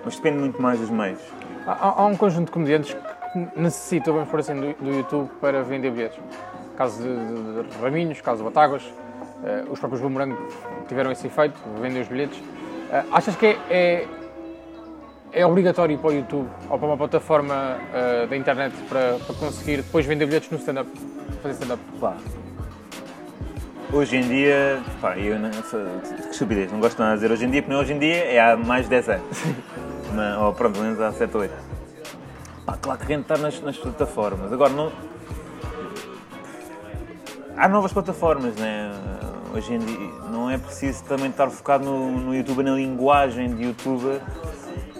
mas 0.08 0.15
depende 0.15 0.38
muito 0.38 0.62
mais 0.62 0.80
dos 0.80 0.89
meios. 0.89 1.20
Há, 1.65 2.02
há 2.02 2.06
um 2.06 2.15
conjunto 2.15 2.46
de 2.46 2.52
comediantes 2.52 2.96
que 3.34 3.60
necessitam, 3.60 4.13
vamos 4.13 4.30
por 4.30 4.39
assim, 4.39 4.56
do, 4.56 4.74
do 4.82 4.89
YouTube 4.89 5.30
para 5.41 5.63
vender 5.63 5.91
bilhetes. 5.91 6.17
Caso 6.78 7.04
de, 7.04 7.10
de, 7.10 7.70
de 7.70 7.78
Raminhos, 7.82 8.22
caso 8.22 8.38
de 8.38 8.46
Batáguas, 8.46 8.84
eh, 9.43 9.65
os 9.70 9.78
próprios 9.78 10.02
Boomerang 10.02 10.34
tiveram 10.88 11.12
esse 11.12 11.28
efeito, 11.28 11.60
vendem 11.82 12.02
os 12.02 12.08
bilhetes. 12.08 12.41
Eh, 12.89 13.04
achas 13.12 13.36
que 13.36 13.48
é, 13.48 13.58
é, 13.70 14.08
é 15.34 15.46
obrigatório 15.46 15.98
para 15.98 16.10
o 16.10 16.13
YouTube 16.13 16.48
ou 16.70 16.80
para 16.80 16.88
uma 16.88 16.96
plataforma 16.96 17.78
eh, 17.93 18.28
da 18.28 18.38
internet 18.38 18.74
para, 18.88 19.17
para 19.26 19.36
conseguir 19.36 19.78
depois 19.78 20.06
vender 20.06 20.26
bilhetes 20.26 20.50
no 20.50 20.58
stand-up? 20.58 20.89
Fazer 21.41 21.56
stand-up? 21.56 21.84
Pá. 22.00 22.15
Hoje 23.91 24.15
em 24.15 24.22
dia, 24.22 24.80
pá, 25.02 25.17
eu 25.17 25.38
não, 25.38 25.50
que 25.50 26.32
estupidez, 26.32 26.72
não 26.72 26.80
gosto 26.80 26.98
nada 26.98 27.15
de 27.15 27.22
dizer 27.24 27.34
hoje 27.34 27.46
em 27.46 27.52
dia, 27.52 27.62
porque 27.62 27.74
não 27.74 27.82
é 27.82 27.84
hoje 27.84 27.93
em 27.93 28.00
dia 28.00 28.15
é 28.24 28.39
há 28.39 28.56
mais 28.56 28.84
de 28.84 28.91
10 28.91 29.10
anos. 29.10 29.43
Mas, 30.17 30.36
ou 30.39 30.51
pronto, 30.51 30.73
pelo 30.73 30.86
menos 30.86 30.99
há 30.99 31.12
7 31.12 31.36
ou 31.36 31.41
8. 31.41 31.53
Pá, 32.65 32.75
claro 32.82 32.99
que 32.99 33.06
a 33.06 33.15
gente 33.15 33.21
está 33.21 33.38
nas, 33.38 33.62
nas 33.62 33.77
plataformas. 33.77 34.51
Agora, 34.51 34.73
não... 34.73 34.91
há 37.56 37.67
novas 37.67 37.93
plataformas, 37.93 38.56
né? 38.56 38.91
Hoje 39.53 39.75
em 39.75 39.80
dia 39.80 40.12
não 40.32 40.49
é 40.49 40.58
preciso 40.58 41.03
também 41.03 41.30
estar 41.30 41.49
focado 41.51 41.86
no, 41.86 42.12
no 42.12 42.36
YouTube, 42.36 42.63
na 42.63 42.71
linguagem 42.71 43.56
de 43.56 43.63
YouTube, 43.63 44.19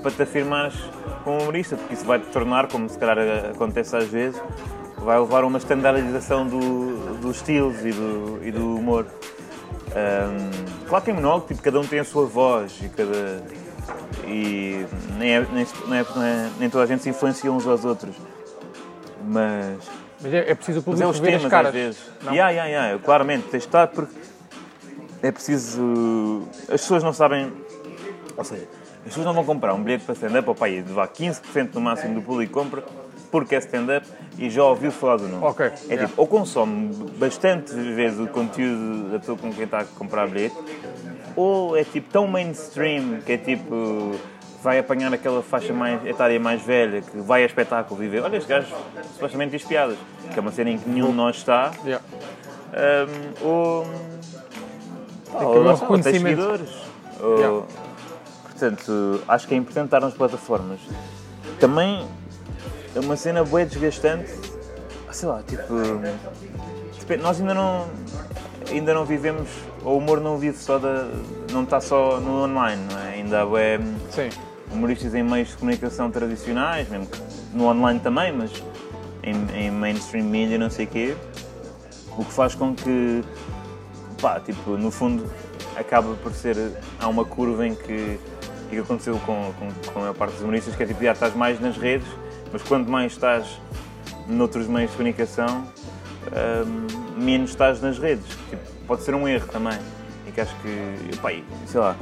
para 0.03 0.12
te 0.12 0.21
afirmares 0.21 0.75
como 1.23 1.41
humorista, 1.41 1.75
porque 1.75 1.95
isso 1.95 2.06
vai 2.06 2.19
te 2.19 2.27
tornar, 2.27 2.67
como 2.67 2.88
se 2.88 2.97
calhar 2.99 3.17
acontece 3.51 3.95
às 3.95 4.08
vezes, 4.08 4.39
vai 4.99 5.19
levar 5.19 5.43
a 5.43 5.47
uma 5.47 5.58
standardização 5.58 6.45
do, 6.45 7.17
dos 7.17 7.38
estilos 7.38 7.84
e 7.84 7.91
do, 7.91 8.39
e 8.43 8.51
do 8.51 8.75
humor. 8.75 9.08
Ahm, 9.95 10.86
claro 10.88 11.03
que 11.03 11.10
em 11.10 11.13
monólogo, 11.15 11.47
tipo, 11.47 11.62
cada 11.62 11.80
um 11.80 11.88
tem 11.88 11.99
a 11.99 12.03
sua 12.03 12.25
voz 12.27 12.80
e 12.84 12.89
cada. 12.89 13.66
E 14.27 14.85
nem, 15.17 15.35
é- 15.35 15.47
nem, 15.51 15.67
não 15.87 15.95
é- 15.95 16.01
é- 16.01 16.49
nem 16.59 16.69
toda 16.69 16.83
a 16.83 16.87
gente 16.87 17.03
se 17.03 17.09
influencia 17.09 17.51
uns 17.51 17.65
aos 17.65 17.85
outros. 17.85 18.15
Mas. 19.25 19.77
Mas 20.21 20.33
é, 20.33 20.51
é 20.51 20.55
preciso 20.55 20.79
o 20.79 20.83
Mas 20.87 20.99
é 20.99 21.03
público 21.03 21.11
os 21.11 21.19
temas 21.19 21.45
caras. 21.51 21.67
às 21.69 21.73
vezes. 21.73 21.99
Não? 22.23 22.33
Yeah, 22.33 22.51
yeah, 22.51 22.69
yeah, 22.87 23.03
claramente, 23.03 23.43
tens 23.49 23.63
de 23.63 23.67
estar 23.67 23.87
porque 23.87 24.13
é 25.21 25.31
preciso. 25.31 26.43
As 26.63 26.81
pessoas 26.81 27.03
não 27.03 27.13
sabem. 27.13 27.51
Ou 28.35 28.43
seja, 28.43 28.67
as 28.99 29.03
pessoas 29.05 29.25
não 29.25 29.33
vão 29.33 29.45
comprar 29.45 29.73
um 29.73 29.81
bilhete 29.83 30.03
para 30.05 30.13
stand-up, 30.13 30.47
ou 30.49 30.55
pá, 30.55 30.69
e 30.69 30.81
vá 30.81 31.07
15% 31.07 31.73
no 31.75 31.81
máximo 31.81 32.15
do 32.15 32.21
público 32.21 32.53
compra 32.53 32.83
porque 33.31 33.55
é 33.55 33.57
stand-up 33.59 34.07
e 34.37 34.49
já 34.49 34.63
ouviu 34.63 34.91
falar 34.91 35.17
do 35.17 35.27
nome. 35.27 35.43
Ok, 35.43 35.65
É 35.65 35.71
yeah. 35.93 36.07
tipo, 36.07 36.21
ou 36.21 36.27
consome 36.27 36.93
bastante 37.17 37.73
vezes 37.73 38.19
o 38.19 38.27
conteúdo 38.27 39.11
da 39.11 39.19
pessoa 39.19 39.37
com 39.37 39.51
quem 39.53 39.65
está 39.65 39.79
a 39.79 39.85
comprar 39.85 40.27
bilhete, 40.27 40.55
ou 41.38 41.78
é 41.78 41.84
tipo 41.86 42.10
tão 42.12 42.28
mainstream 42.28 43.21
que 43.26 43.32
é 43.32 43.38
tipo. 43.38 44.15
Vai 44.62 44.80
apanhar 44.80 45.13
aquela 45.13 45.41
faixa 45.43 45.71
mais, 45.71 46.04
etária 46.06 46.38
mais 46.39 46.62
velha 46.63 47.02
que 47.02 47.17
vai 47.19 47.43
a 47.43 47.45
espetáculo 47.45 47.97
viver. 48.00 48.21
Olha, 48.23 48.36
este 48.38 48.50
gajo 48.50 48.67
supostamente 49.13 49.52
diz 49.52 49.63
piadas, 49.63 49.95
que 50.34 50.38
é 50.38 50.41
uma 50.41 50.52
cena 50.52 50.71
em 50.71 50.78
que 50.80 50.89
nenhum 50.89 51.12
de 51.12 51.13
nós 51.15 51.38
está, 51.38 51.71
Yeah. 51.86 52.04
um, 53.43 53.47
ou, 53.47 53.86
pá, 55.32 55.43
ou 55.43 55.62
lá 55.63 55.71
ou 55.73 55.78
reconhecimento. 55.78 56.41
seguidores. 56.41 56.69
Ou- 57.21 57.38
Yeah. 57.38 57.65
Portanto, 58.43 59.21
acho 59.28 59.47
que 59.47 59.54
é 59.54 59.58
importante 59.58 59.86
estar 59.86 60.00
nas 60.02 60.15
plataformas. 60.15 60.80
Também 61.60 62.06
é 62.95 63.00
uma 63.00 63.15
cena 63.15 63.43
bué 63.43 63.63
desgastante, 63.63 64.32
sei 65.12 65.30
lá, 65.30 65.43
tipo, 65.47 65.62
depende- 67.00 67.21
nós 67.23 67.39
ainda 67.39 67.54
não, 67.54 67.86
ainda 68.71 68.93
não 68.93 69.06
vivemos, 69.06 69.47
o 69.84 69.97
humor 69.97 70.19
não 70.19 70.38
vive 70.38 70.58
só 70.58 70.77
da, 70.77 71.10
não 71.51 71.63
está 71.63 71.80
só 71.80 72.19
no 72.19 72.43
online, 72.43 72.82
não 72.91 72.99
é? 72.99 73.13
Ainda 73.13 73.41
há 73.41 73.45
bué, 73.45 73.80
Sim. 74.12 74.30
humoristas 74.71 75.13
em 75.15 75.23
meios 75.23 75.49
de 75.49 75.58
comunicação 75.58 76.12
tradicionais, 76.12 76.88
mesmo 76.89 77.08
que 77.08 77.19
no 77.53 77.65
online 77.65 77.99
também, 77.99 78.32
mas 78.32 78.51
em, 79.23 79.36
em 79.58 79.71
mainstream 79.71 80.25
media, 80.25 80.58
não 80.58 80.69
sei 80.69 80.86
o 80.86 80.88
quê, 80.88 81.15
o 82.17 82.25
que 82.25 82.34
faz 82.34 82.56
com 82.56 82.73
que, 82.73 83.23
pá, 84.21 84.39
tipo, 84.39 84.71
no 84.71 84.91
fundo, 84.91 85.30
acaba 85.75 86.13
por 86.15 86.34
ser, 86.34 86.56
há 86.99 87.08
uma 87.08 87.23
curva 87.23 87.67
em 87.67 87.75
que, 87.75 88.19
que 88.69 88.80
aconteceu 88.80 89.19
com, 89.19 89.53
com, 89.60 89.91
com 89.91 89.99
a 89.99 90.01
maior 90.01 90.15
parte 90.15 90.34
dos 90.34 90.41
humoristas, 90.41 90.75
que 90.75 90.84
é 90.84 90.86
tipo, 90.86 91.03
já 91.03 91.13
estás 91.13 91.36
mais 91.36 91.60
nas 91.60 91.77
redes, 91.77 92.08
mas 92.51 92.62
quanto 92.63 92.89
mais 92.89 93.12
estás 93.12 93.60
noutros 94.27 94.67
meios 94.67 94.91
de 94.91 94.97
comunicação, 94.97 95.65
hum, 96.65 96.87
menos 97.17 97.51
estás 97.51 97.81
nas 97.81 97.97
redes. 97.97 98.25
Tipo, 98.49 98.61
pode 98.87 99.03
ser 99.03 99.15
um 99.15 99.27
erro 99.27 99.47
também. 99.47 99.77
E 100.27 100.31
que 100.31 100.41
acho 100.41 100.55
que, 100.61 101.17
pá, 101.17 101.31
e, 101.31 101.43
sei 101.65 101.79
lá, 101.79 101.95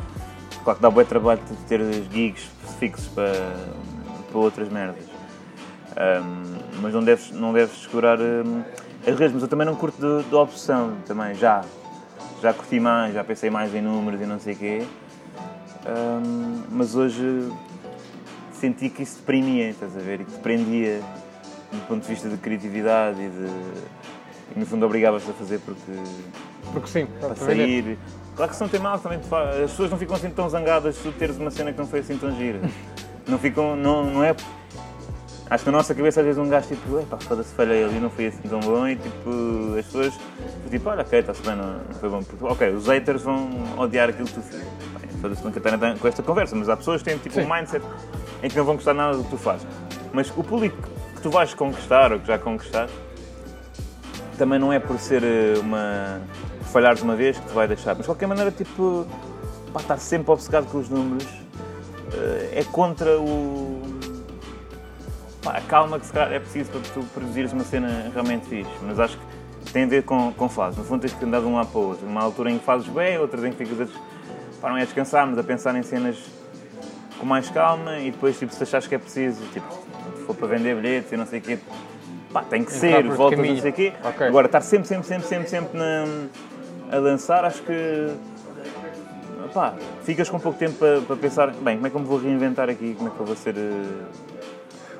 claro 0.64 0.78
que 0.78 0.82
dá 0.82 0.90
bom 0.90 1.04
trabalho 1.04 1.42
de 1.50 1.56
ter 1.68 1.82
gigs 2.12 2.50
fixos 2.80 3.08
para, 3.08 3.32
para 4.30 4.40
outras 4.40 4.70
merdas. 4.70 5.04
Hum, 5.98 6.58
mas 6.82 6.94
não 6.94 7.04
deves, 7.04 7.32
não 7.32 7.54
deves 7.54 7.84
segurar 7.84 8.20
hum, 8.20 8.64
as 9.08 9.18
redes, 9.18 9.34
mas 9.34 9.44
eu 9.44 9.48
também 9.48 9.66
não 9.66 9.76
curto 9.76 9.98
de, 10.00 10.28
de 10.28 10.36
opção 10.36 10.96
também, 11.06 11.36
já. 11.36 11.64
Já 12.42 12.54
curti 12.54 12.80
mais, 12.80 13.14
já 13.14 13.24
pensei 13.24 13.50
mais 13.50 13.74
em 13.74 13.82
números 13.82 14.22
e 14.22 14.26
não 14.26 14.40
sei 14.40 14.54
o 14.54 14.58
quê. 14.58 14.86
Hum, 15.88 16.64
mas 16.72 16.96
hoje 16.96 17.50
senti 18.52 18.90
que 18.90 19.04
isso 19.04 19.18
deprimia, 19.18 19.70
estás 19.70 19.96
a 19.96 20.00
ver? 20.00 20.22
E 20.22 20.26
que 20.26 20.32
te 20.32 20.40
prendia 20.40 21.02
do 21.72 21.88
ponto 21.88 22.02
de 22.02 22.08
vista 22.08 22.28
de 22.28 22.38
criatividade 22.38 23.22
e 23.22 23.30
de. 23.30 23.95
E 24.56 24.60
no 24.60 24.66
fundo 24.66 24.86
obrigavas-te 24.86 25.30
a 25.32 25.34
fazer 25.34 25.60
porque 25.60 25.82
Porque 26.74 26.88
sim, 26.90 27.06
para 27.20 27.30
vender. 27.34 27.46
sair. 27.46 27.98
Claro 28.36 28.50
que 28.52 28.58
se 28.58 28.62
não 28.64 28.70
tem 28.70 28.80
mal, 28.82 29.00
também 29.00 29.20
te 29.20 29.28
fa- 29.28 29.50
as 29.50 29.72
pessoas 29.72 29.90
não 29.92 29.98
ficam 29.98 30.16
assim 30.16 30.30
tão 30.30 30.50
zangadas 30.50 30.96
se 30.96 31.04
tu 31.04 31.12
teres 31.14 31.38
uma 31.38 31.50
cena 31.50 31.72
que 31.72 31.80
não 31.80 31.88
foi 31.88 32.00
assim 32.00 32.18
tão 32.18 32.36
gira. 32.36 32.60
não 33.28 33.38
ficam, 33.40 33.76
não, 33.76 34.04
não 34.04 34.24
é. 34.24 34.36
Acho 35.50 35.64
que 35.64 35.70
na 35.72 35.78
nossa 35.78 35.94
cabeça 35.94 36.22
às 36.22 36.26
vezes 36.26 36.42
um 36.42 36.50
gajo 36.50 36.68
tipo, 36.68 37.00
epá, 37.00 37.18
foda-se, 37.18 37.54
falhei 37.54 37.84
ali, 37.84 38.00
não 38.00 38.10
foi 38.10 38.28
assim 38.28 38.42
tão 38.50 38.60
bom 38.60 38.88
e 38.88 38.96
tipo, 38.96 39.76
as 39.78 39.86
pessoas, 39.86 40.14
tipo, 40.72 40.90
olha, 40.90 41.02
ok, 41.02 41.20
está-se 41.20 41.42
bem, 41.44 41.56
não, 41.56 41.80
foi 42.00 42.10
bom. 42.10 42.22
Ok, 42.42 42.70
os 42.72 42.88
haters 42.88 43.22
vão 43.22 43.50
odiar 43.78 44.10
aquilo 44.10 44.28
que 44.28 44.34
tu 44.34 44.42
fizes. 44.42 44.66
Foda-se, 45.22 45.44
nunca 45.44 45.60
tenho 45.62 46.00
com 46.00 46.08
esta 46.08 46.24
conversa, 46.24 46.56
mas 46.56 46.68
há 46.68 46.76
pessoas 46.76 47.02
que 47.04 47.10
têm 47.10 47.18
tipo 47.20 47.36
Sim. 47.36 47.44
um 47.46 47.54
mindset 47.54 47.86
em 48.44 48.50
que 48.50 48.58
não 48.58 48.66
vão 48.66 48.76
gostar 48.76 48.94
nada 48.94 49.18
do 49.18 49.24
que 49.24 49.30
tu 49.30 49.38
fazes. 49.38 49.66
Mas 50.12 50.30
o 50.36 50.44
público 50.44 50.78
que 51.16 51.22
tu 51.22 51.30
vais 51.30 51.54
conquistar 51.54 52.12
ou 52.12 52.20
que 52.20 52.28
já 52.28 52.38
conquistaste 52.40 52.96
também 54.36 54.60
não 54.60 54.72
é 54.72 54.80
por 54.80 55.00
ser 55.00 55.24
eh, 55.24 55.54
uma. 55.60 56.22
falhar 56.72 56.96
de 56.96 57.02
uma 57.04 57.16
vez 57.16 57.38
que 57.40 57.46
te 57.48 57.54
vai 57.54 57.68
deixar. 57.68 57.90
Mas 57.92 58.00
de 58.00 58.06
qualquer 58.06 58.28
maneira, 58.28 58.52
tipo, 58.52 59.06
pá, 59.74 59.80
estar 59.82 59.98
sempre 59.98 60.32
obcecado 60.32 60.66
com 60.68 60.78
os 60.78 60.90
números 60.90 61.28
eh, 62.14 62.60
é 62.60 62.64
contra 62.64 63.20
o. 63.20 63.82
Pá, 65.42 65.52
a 65.58 65.62
calma 65.62 66.00
que 66.00 66.06
se 66.06 66.14
calhar 66.14 66.32
é 66.34 66.40
preciso 66.40 66.72
para 66.72 66.82
tu 66.94 67.02
produzires 67.14 67.54
uma 67.54 67.64
cena 67.64 68.10
realmente 68.14 68.46
fixe. 68.48 68.70
Mas 68.82 69.00
acho 69.00 69.18
que 69.18 69.72
tem 69.74 69.84
a 69.84 69.88
ver 69.88 70.04
com, 70.04 70.32
com 70.34 70.50
fases. 70.50 70.78
No 70.78 70.84
fundo, 70.86 71.02
tens 71.02 71.14
que 71.14 71.24
andar 71.26 71.40
de 71.42 71.46
um 71.46 71.56
lado 71.56 71.68
para 71.72 71.80
o 71.82 71.88
outro. 71.90 72.06
Uma 72.08 72.22
altura 72.22 72.52
em 72.52 72.58
que 72.58 72.66
fazes 72.66 72.88
bem, 72.88 73.18
outras 73.20 73.44
em 73.44 73.52
que 73.52 73.58
ficas 73.58 73.82
a, 73.82 73.84
des- 73.84 73.96
pá, 74.62 74.70
não 74.70 74.78
é 74.78 74.82
a 74.82 74.86
descansar, 74.86 75.28
mas 75.28 75.38
a 75.38 75.44
pensar 75.44 75.76
em 75.76 75.84
cenas 75.84 76.18
com 77.20 77.26
mais 77.26 77.50
calma 77.50 77.98
e 78.00 78.12
depois, 78.12 78.38
tipo, 78.38 78.54
se 78.54 78.62
achares 78.64 78.88
que 78.88 78.96
é 78.96 78.98
preciso, 78.98 79.42
tipo, 79.54 79.66
for 80.26 80.36
para 80.36 80.48
vender 80.48 80.76
bilhetes 80.76 81.12
e 81.12 81.18
não 81.18 81.26
sei 81.26 81.40
o 81.40 81.42
quê, 81.42 81.58
pá, 82.36 82.44
tem 82.44 82.64
que 82.66 82.72
ser, 82.74 83.02
voltas 83.10 83.40
não 83.40 83.58
sei 83.58 83.72
o 83.72 83.74
quê. 83.74 83.94
Ok. 84.04 84.28
Agora, 84.28 84.46
estar 84.48 84.60
sempre, 84.62 84.88
sempre, 84.90 85.08
sempre, 85.08 85.26
sempre, 85.28 85.50
sempre 85.50 85.78
na, 85.78 86.06
a 86.92 86.98
lançar, 87.00 87.46
acho 87.46 87.62
que 87.64 88.10
pá, 89.54 89.74
ficas 90.04 90.30
com 90.30 90.38
pouco 90.38 90.60
tempo 90.60 90.74
para, 90.78 91.00
para 91.02 91.16
pensar, 91.16 91.52
bem, 91.52 91.76
como 91.76 91.88
é 91.88 91.90
que 91.90 91.96
eu 91.96 92.02
me 92.02 92.06
vou 92.08 92.18
reinventar 92.20 92.70
aqui, 92.70 92.94
como 92.96 93.08
é 93.10 93.12
que 93.14 93.20
eu 93.22 93.26
vou 93.26 93.36
ser 93.38 93.56
eh, 93.58 93.86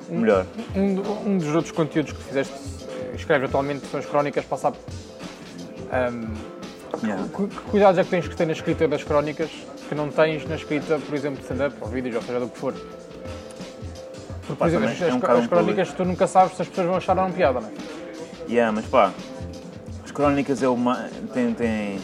melhor. 0.08 0.46
Um, 0.74 0.94
do- 0.94 1.28
um 1.28 1.36
dos 1.38 1.54
outros 1.54 1.72
conteúdos 1.72 2.12
que 2.12 2.22
fizeste, 2.22 2.54
escreves 3.14 3.48
atualmente, 3.50 3.84
são 3.86 4.00
as 4.00 4.06
crónicas, 4.06 4.44
passar. 4.46 4.72
Ahm, 5.92 6.56
Yeah. 7.04 7.22
que, 7.28 7.46
que 7.48 7.56
cuidados 7.70 7.98
é 7.98 8.04
que 8.04 8.08
tens 8.08 8.26
que 8.26 8.34
ter 8.34 8.46
na 8.46 8.52
escrita 8.52 8.88
das 8.88 9.04
crónicas 9.04 9.50
que 9.86 9.94
não 9.94 10.08
tens 10.08 10.48
na 10.48 10.54
escrita, 10.54 10.98
por 10.98 11.14
exemplo, 11.14 11.36
de 11.36 11.42
stand-up 11.42 11.76
ou 11.82 11.88
vídeos, 11.88 12.16
ou 12.16 12.22
seja, 12.22 12.40
do 12.40 12.48
que 12.48 12.56
for? 12.58 12.72
Porque, 14.46 14.54
por 14.54 14.68
exemplo, 14.68 14.88
as, 14.88 15.02
é 15.02 15.12
um 15.12 15.16
as- 15.16 15.44
um 15.44 15.48
crónicas 15.48 15.92
tu 15.92 16.04
nunca 16.04 16.26
sabes 16.26 16.56
se 16.56 16.62
as 16.62 16.68
pessoas 16.68 16.86
vão 16.86 16.96
achar 16.96 17.16
ou 17.18 17.24
não 17.24 17.32
piada, 17.32 17.60
não 17.60 17.68
é? 17.68 17.72
Yeah, 18.48 18.70
mas 18.72 18.86
pá, 18.86 19.12
as 20.04 20.10
crónicas 20.12 20.62
é 20.62 20.68
uma. 20.68 21.08
Tem, 21.32 21.52
tem, 21.52 21.98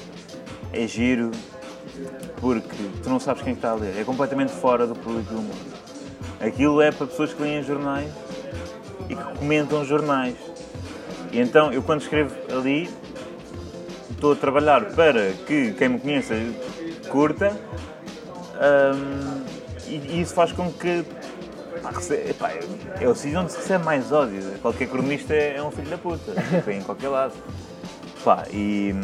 é 0.72 0.86
giro 0.86 1.30
porque 2.40 2.76
tu 3.02 3.08
não 3.08 3.20
sabes 3.20 3.42
quem 3.42 3.52
é 3.52 3.56
está 3.56 3.70
a 3.70 3.74
ler. 3.74 3.96
É 3.98 4.04
completamente 4.04 4.50
fora 4.52 4.86
do 4.86 4.94
público 4.94 5.32
do 5.32 5.40
mundo. 5.40 5.72
Aquilo 6.40 6.80
é 6.80 6.90
para 6.90 7.06
pessoas 7.06 7.32
que 7.32 7.40
leem 7.40 7.62
jornais 7.62 8.10
e 9.08 9.14
que 9.14 9.38
comentam 9.38 9.84
jornais. 9.84 10.34
E 11.30 11.38
então 11.38 11.72
eu 11.72 11.82
quando 11.82 12.00
escrevo 12.00 12.34
ali 12.50 12.90
estou 14.10 14.32
a 14.32 14.36
trabalhar 14.36 14.86
para 14.86 15.32
que 15.46 15.72
quem 15.74 15.88
me 15.90 16.00
conheça 16.00 16.34
curta 17.08 17.56
hum, 18.94 19.42
e, 19.86 19.94
e 19.94 20.20
isso 20.20 20.34
faz 20.34 20.52
com 20.52 20.72
que 20.72 21.04
Pá, 22.38 22.50
é- 22.50 23.04
é 23.04 23.08
o 23.08 23.14
sítio 23.14 23.40
onde 23.40 23.52
se 23.52 23.58
recebe 23.58 23.84
mais 23.84 24.12
ódio. 24.12 24.40
Qualquer 24.60 24.88
cronista 24.88 25.34
é, 25.34 25.56
é 25.56 25.62
um 25.62 25.70
filho 25.70 25.88
da 25.90 25.98
puta, 25.98 26.32
tipo, 26.50 26.70
em 26.70 26.82
qualquer 26.82 27.08
lado. 27.08 27.34
Pá, 28.24 28.44
e. 28.52 28.94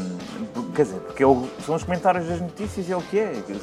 Quer 0.74 0.82
dizer, 0.84 1.00
porque 1.00 1.24
é 1.24 1.26
são 1.66 1.74
os 1.74 1.82
comentários 1.82 2.26
das 2.28 2.40
notícias 2.40 2.88
e 2.88 2.92
é 2.92 2.96
o 2.96 3.02
que 3.02 3.18
é. 3.18 3.32
Tipo, 3.32 3.58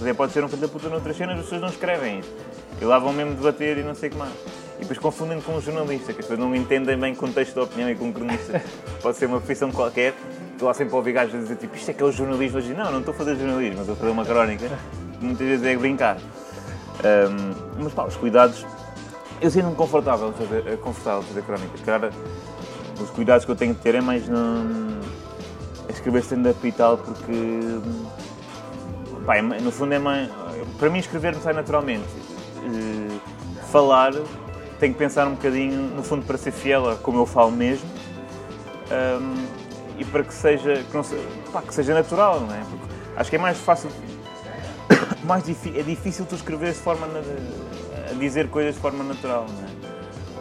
Até 0.00 0.12
pode 0.12 0.32
ser 0.32 0.44
um 0.44 0.48
filho 0.48 0.60
da 0.60 0.68
puta 0.68 0.88
noutras 0.88 1.16
cenas, 1.16 1.36
as 1.38 1.44
pessoas 1.44 1.62
não 1.62 1.68
escrevem 1.68 2.18
isso. 2.20 2.30
E 2.80 2.84
lá 2.84 2.98
vão 2.98 3.12
mesmo 3.12 3.34
debater 3.34 3.78
e 3.78 3.82
não 3.82 3.94
sei 3.94 4.10
o 4.10 4.12
que 4.12 4.18
mais. 4.18 4.32
E 4.76 4.80
depois 4.80 4.98
confundem 4.98 5.40
com 5.40 5.52
um 5.52 5.60
jornalista, 5.60 6.12
que 6.12 6.20
as 6.20 6.26
pessoas 6.26 6.38
não 6.38 6.54
entendem 6.54 6.96
bem 6.96 7.12
o 7.12 7.16
contexto 7.16 7.54
da 7.54 7.62
opinião 7.62 7.90
e 7.90 7.94
com 7.96 8.06
um 8.06 8.12
cronista. 8.12 8.62
Pode 9.02 9.16
ser 9.16 9.26
uma 9.26 9.38
profissão 9.38 9.72
qualquer. 9.72 10.14
Estou 10.52 10.68
lá 10.68 10.74
sempre 10.74 10.92
a 10.92 10.96
ouvir 10.96 11.12
gajos 11.12 11.34
a 11.34 11.38
dizer 11.38 11.56
tipo, 11.56 11.74
isto 11.76 11.90
é 11.90 11.94
que 11.94 12.02
é 12.02 12.06
o 12.06 12.12
jornalismo. 12.12 12.58
Hoje, 12.58 12.74
não, 12.74 12.92
não 12.92 12.98
estou 13.00 13.14
a 13.14 13.16
fazer 13.16 13.36
jornalismo, 13.36 13.80
estou 13.80 13.94
a 13.94 13.96
fazer 13.96 14.10
uma 14.10 14.24
crónica. 14.24 14.68
Muitas 15.20 15.46
vezes 15.46 15.64
é 15.66 15.76
brincar. 15.76 16.18
Um, 17.04 17.82
mas 17.82 17.92
pá, 17.92 18.04
os 18.04 18.16
cuidados. 18.16 18.66
Eu 19.40 19.50
sinto-me 19.50 19.74
confortável 19.76 20.28
a 20.28 20.32
fazer, 20.32 20.78
confortável 20.78 21.22
fazer 21.22 21.42
crónicas. 21.42 21.80
Cara, 21.82 22.10
os 23.00 23.10
cuidados 23.10 23.44
que 23.44 23.50
eu 23.50 23.56
tenho 23.56 23.72
de 23.74 23.80
ter 23.80 23.94
é 23.94 24.00
mais 24.00 24.28
no, 24.28 25.00
a 25.88 25.92
escrever 25.92 26.20
stand-up 26.20 26.66
e 26.66 26.72
tal, 26.72 26.98
porque. 26.98 27.78
Pá, 29.24 29.36
é 29.36 29.42
no 29.42 29.70
fundo 29.70 29.94
é 29.94 29.98
mais. 29.98 30.28
Para 30.78 30.90
mim, 30.90 30.98
escrever 30.98 31.34
me 31.34 31.40
sai 31.40 31.52
naturalmente. 31.52 32.08
Eh, 32.64 33.18
falar, 33.70 34.12
tenho 34.80 34.92
que 34.92 34.98
pensar 34.98 35.26
um 35.26 35.32
bocadinho, 35.34 35.94
no 35.94 36.02
fundo, 36.02 36.24
para 36.24 36.36
ser 36.38 36.50
fiel 36.50 36.90
a 36.90 36.96
como 36.96 37.20
eu 37.20 37.26
falo 37.26 37.50
mesmo. 37.52 37.88
Um, 38.90 39.46
e 39.98 40.04
para 40.04 40.22
que 40.24 40.32
seja, 40.32 40.82
que, 40.82 40.96
não 40.96 41.02
se- 41.02 41.18
pá, 41.52 41.60
que 41.60 41.74
seja 41.74 41.92
natural, 41.92 42.40
não 42.40 42.54
é? 42.54 42.60
Porque 42.60 42.84
acho 43.16 43.30
que 43.30 43.36
é 43.36 43.38
mais 43.38 43.58
fácil 43.58 43.90
mais 45.24 45.48
é 45.48 45.82
difícil 45.82 46.26
tu 46.26 46.34
escrever 46.34 46.72
de 46.72 46.78
forma 46.78 47.06
a 47.06 48.14
dizer 48.14 48.48
coisas 48.48 48.74
de 48.74 48.80
forma 48.80 49.04
natural, 49.04 49.46
não 49.48 49.64
é? 49.64 49.88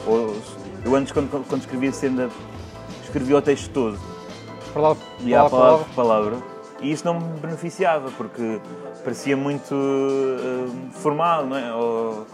Ou, 0.06 0.36
eu 0.86 0.96
antes 0.96 1.12
quando, 1.12 1.30
quando 1.48 1.62
escrevia 1.62 1.92
senda 1.92 2.30
escrevia 3.04 3.38
o 3.38 3.42
texto 3.42 3.70
todo 3.72 4.00
Palavra, 4.74 5.04
e 5.20 5.32
palavra, 5.32 5.50
palavra 5.50 5.86
palavra. 5.96 6.38
e 6.82 6.92
isso 6.92 7.06
não 7.06 7.20
me 7.20 7.40
beneficiava 7.40 8.12
porque 8.12 8.62
parecia 9.04 9.36
muito 9.36 9.74
eh, 9.74 10.92
formal, 10.92 11.46
não 11.46 11.58
é? 11.58 11.74
Ou, 11.74 12.28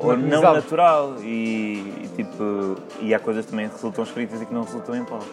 ou 0.00 0.16
não 0.16 0.40
natural 0.40 1.16
e, 1.20 2.04
e, 2.04 2.10
tipo 2.16 2.76
e 3.00 3.14
há 3.14 3.18
coisas 3.18 3.44
também 3.44 3.68
que 3.68 3.74
resultam 3.74 4.04
escritas 4.04 4.40
e 4.40 4.46
que 4.46 4.54
não 4.54 4.62
resultam 4.62 4.94
em 4.96 5.04
palavra. 5.04 5.28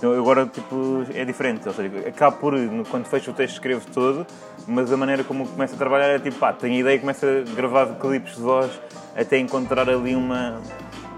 Então 0.00 0.18
agora 0.18 0.46
tipo 0.46 1.04
é 1.14 1.26
diferente, 1.26 1.68
ou 1.68 1.74
seja, 1.74 2.08
acabo 2.08 2.38
por 2.38 2.54
quando 2.90 3.04
fecho 3.04 3.32
o 3.32 3.34
texto 3.34 3.52
escrevo 3.56 3.84
todo, 3.92 4.26
mas 4.66 4.90
a 4.90 4.96
maneira 4.96 5.22
como 5.22 5.46
começo 5.46 5.74
a 5.74 5.76
trabalhar 5.76 6.06
é 6.06 6.18
tipo, 6.18 6.38
pá, 6.38 6.54
tenho 6.54 6.76
a 6.76 6.78
ideia 6.78 6.96
e 6.96 6.98
começo 7.00 7.26
a 7.26 7.54
gravar 7.54 7.84
clipes 8.00 8.34
de 8.36 8.40
voz 8.40 8.70
até 9.14 9.36
encontrar 9.38 9.90
ali 9.90 10.16
uma 10.16 10.58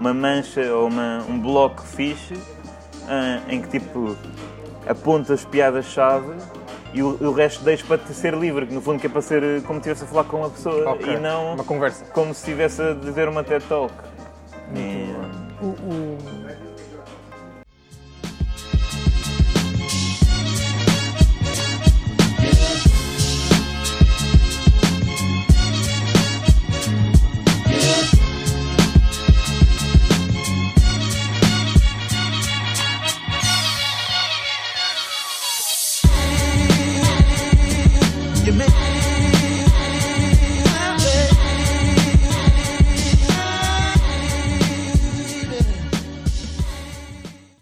uma 0.01 0.13
mancha 0.13 0.61
ou 0.75 0.87
uma, 0.89 1.23
um 1.29 1.39
bloco 1.39 1.81
fixe 1.81 2.33
ah, 3.07 3.39
em 3.47 3.61
que 3.61 3.69
tipo 3.69 4.17
aponto 4.85 5.31
as 5.31 5.45
piadas-chave 5.45 6.33
e 6.93 7.01
o, 7.01 7.17
o 7.23 7.31
resto 7.31 7.63
deixo 7.63 7.85
para 7.85 7.97
ser 8.07 8.33
livre, 8.33 8.67
que 8.67 8.73
no 8.73 8.81
fundo 8.81 8.99
que 8.99 9.07
é 9.07 9.09
para 9.09 9.21
ser 9.21 9.63
como 9.63 9.81
se 9.81 9.89
estivesse 9.89 10.03
a 10.03 10.07
falar 10.07 10.23
com 10.25 10.37
uma 10.39 10.49
pessoa 10.49 10.89
Ok, 10.91 11.13
e 11.13 11.17
não 11.21 11.53
Uma 11.53 11.63
conversa. 11.63 12.03
como 12.11 12.33
se 12.33 12.41
estivesse 12.41 12.81
a 12.81 12.93
dizer 12.93 13.29
uma 13.29 13.45
TED 13.45 13.63
Talk. 13.69 13.93
E, 14.75 14.77
O, 14.77 15.21
o- 15.21 15.32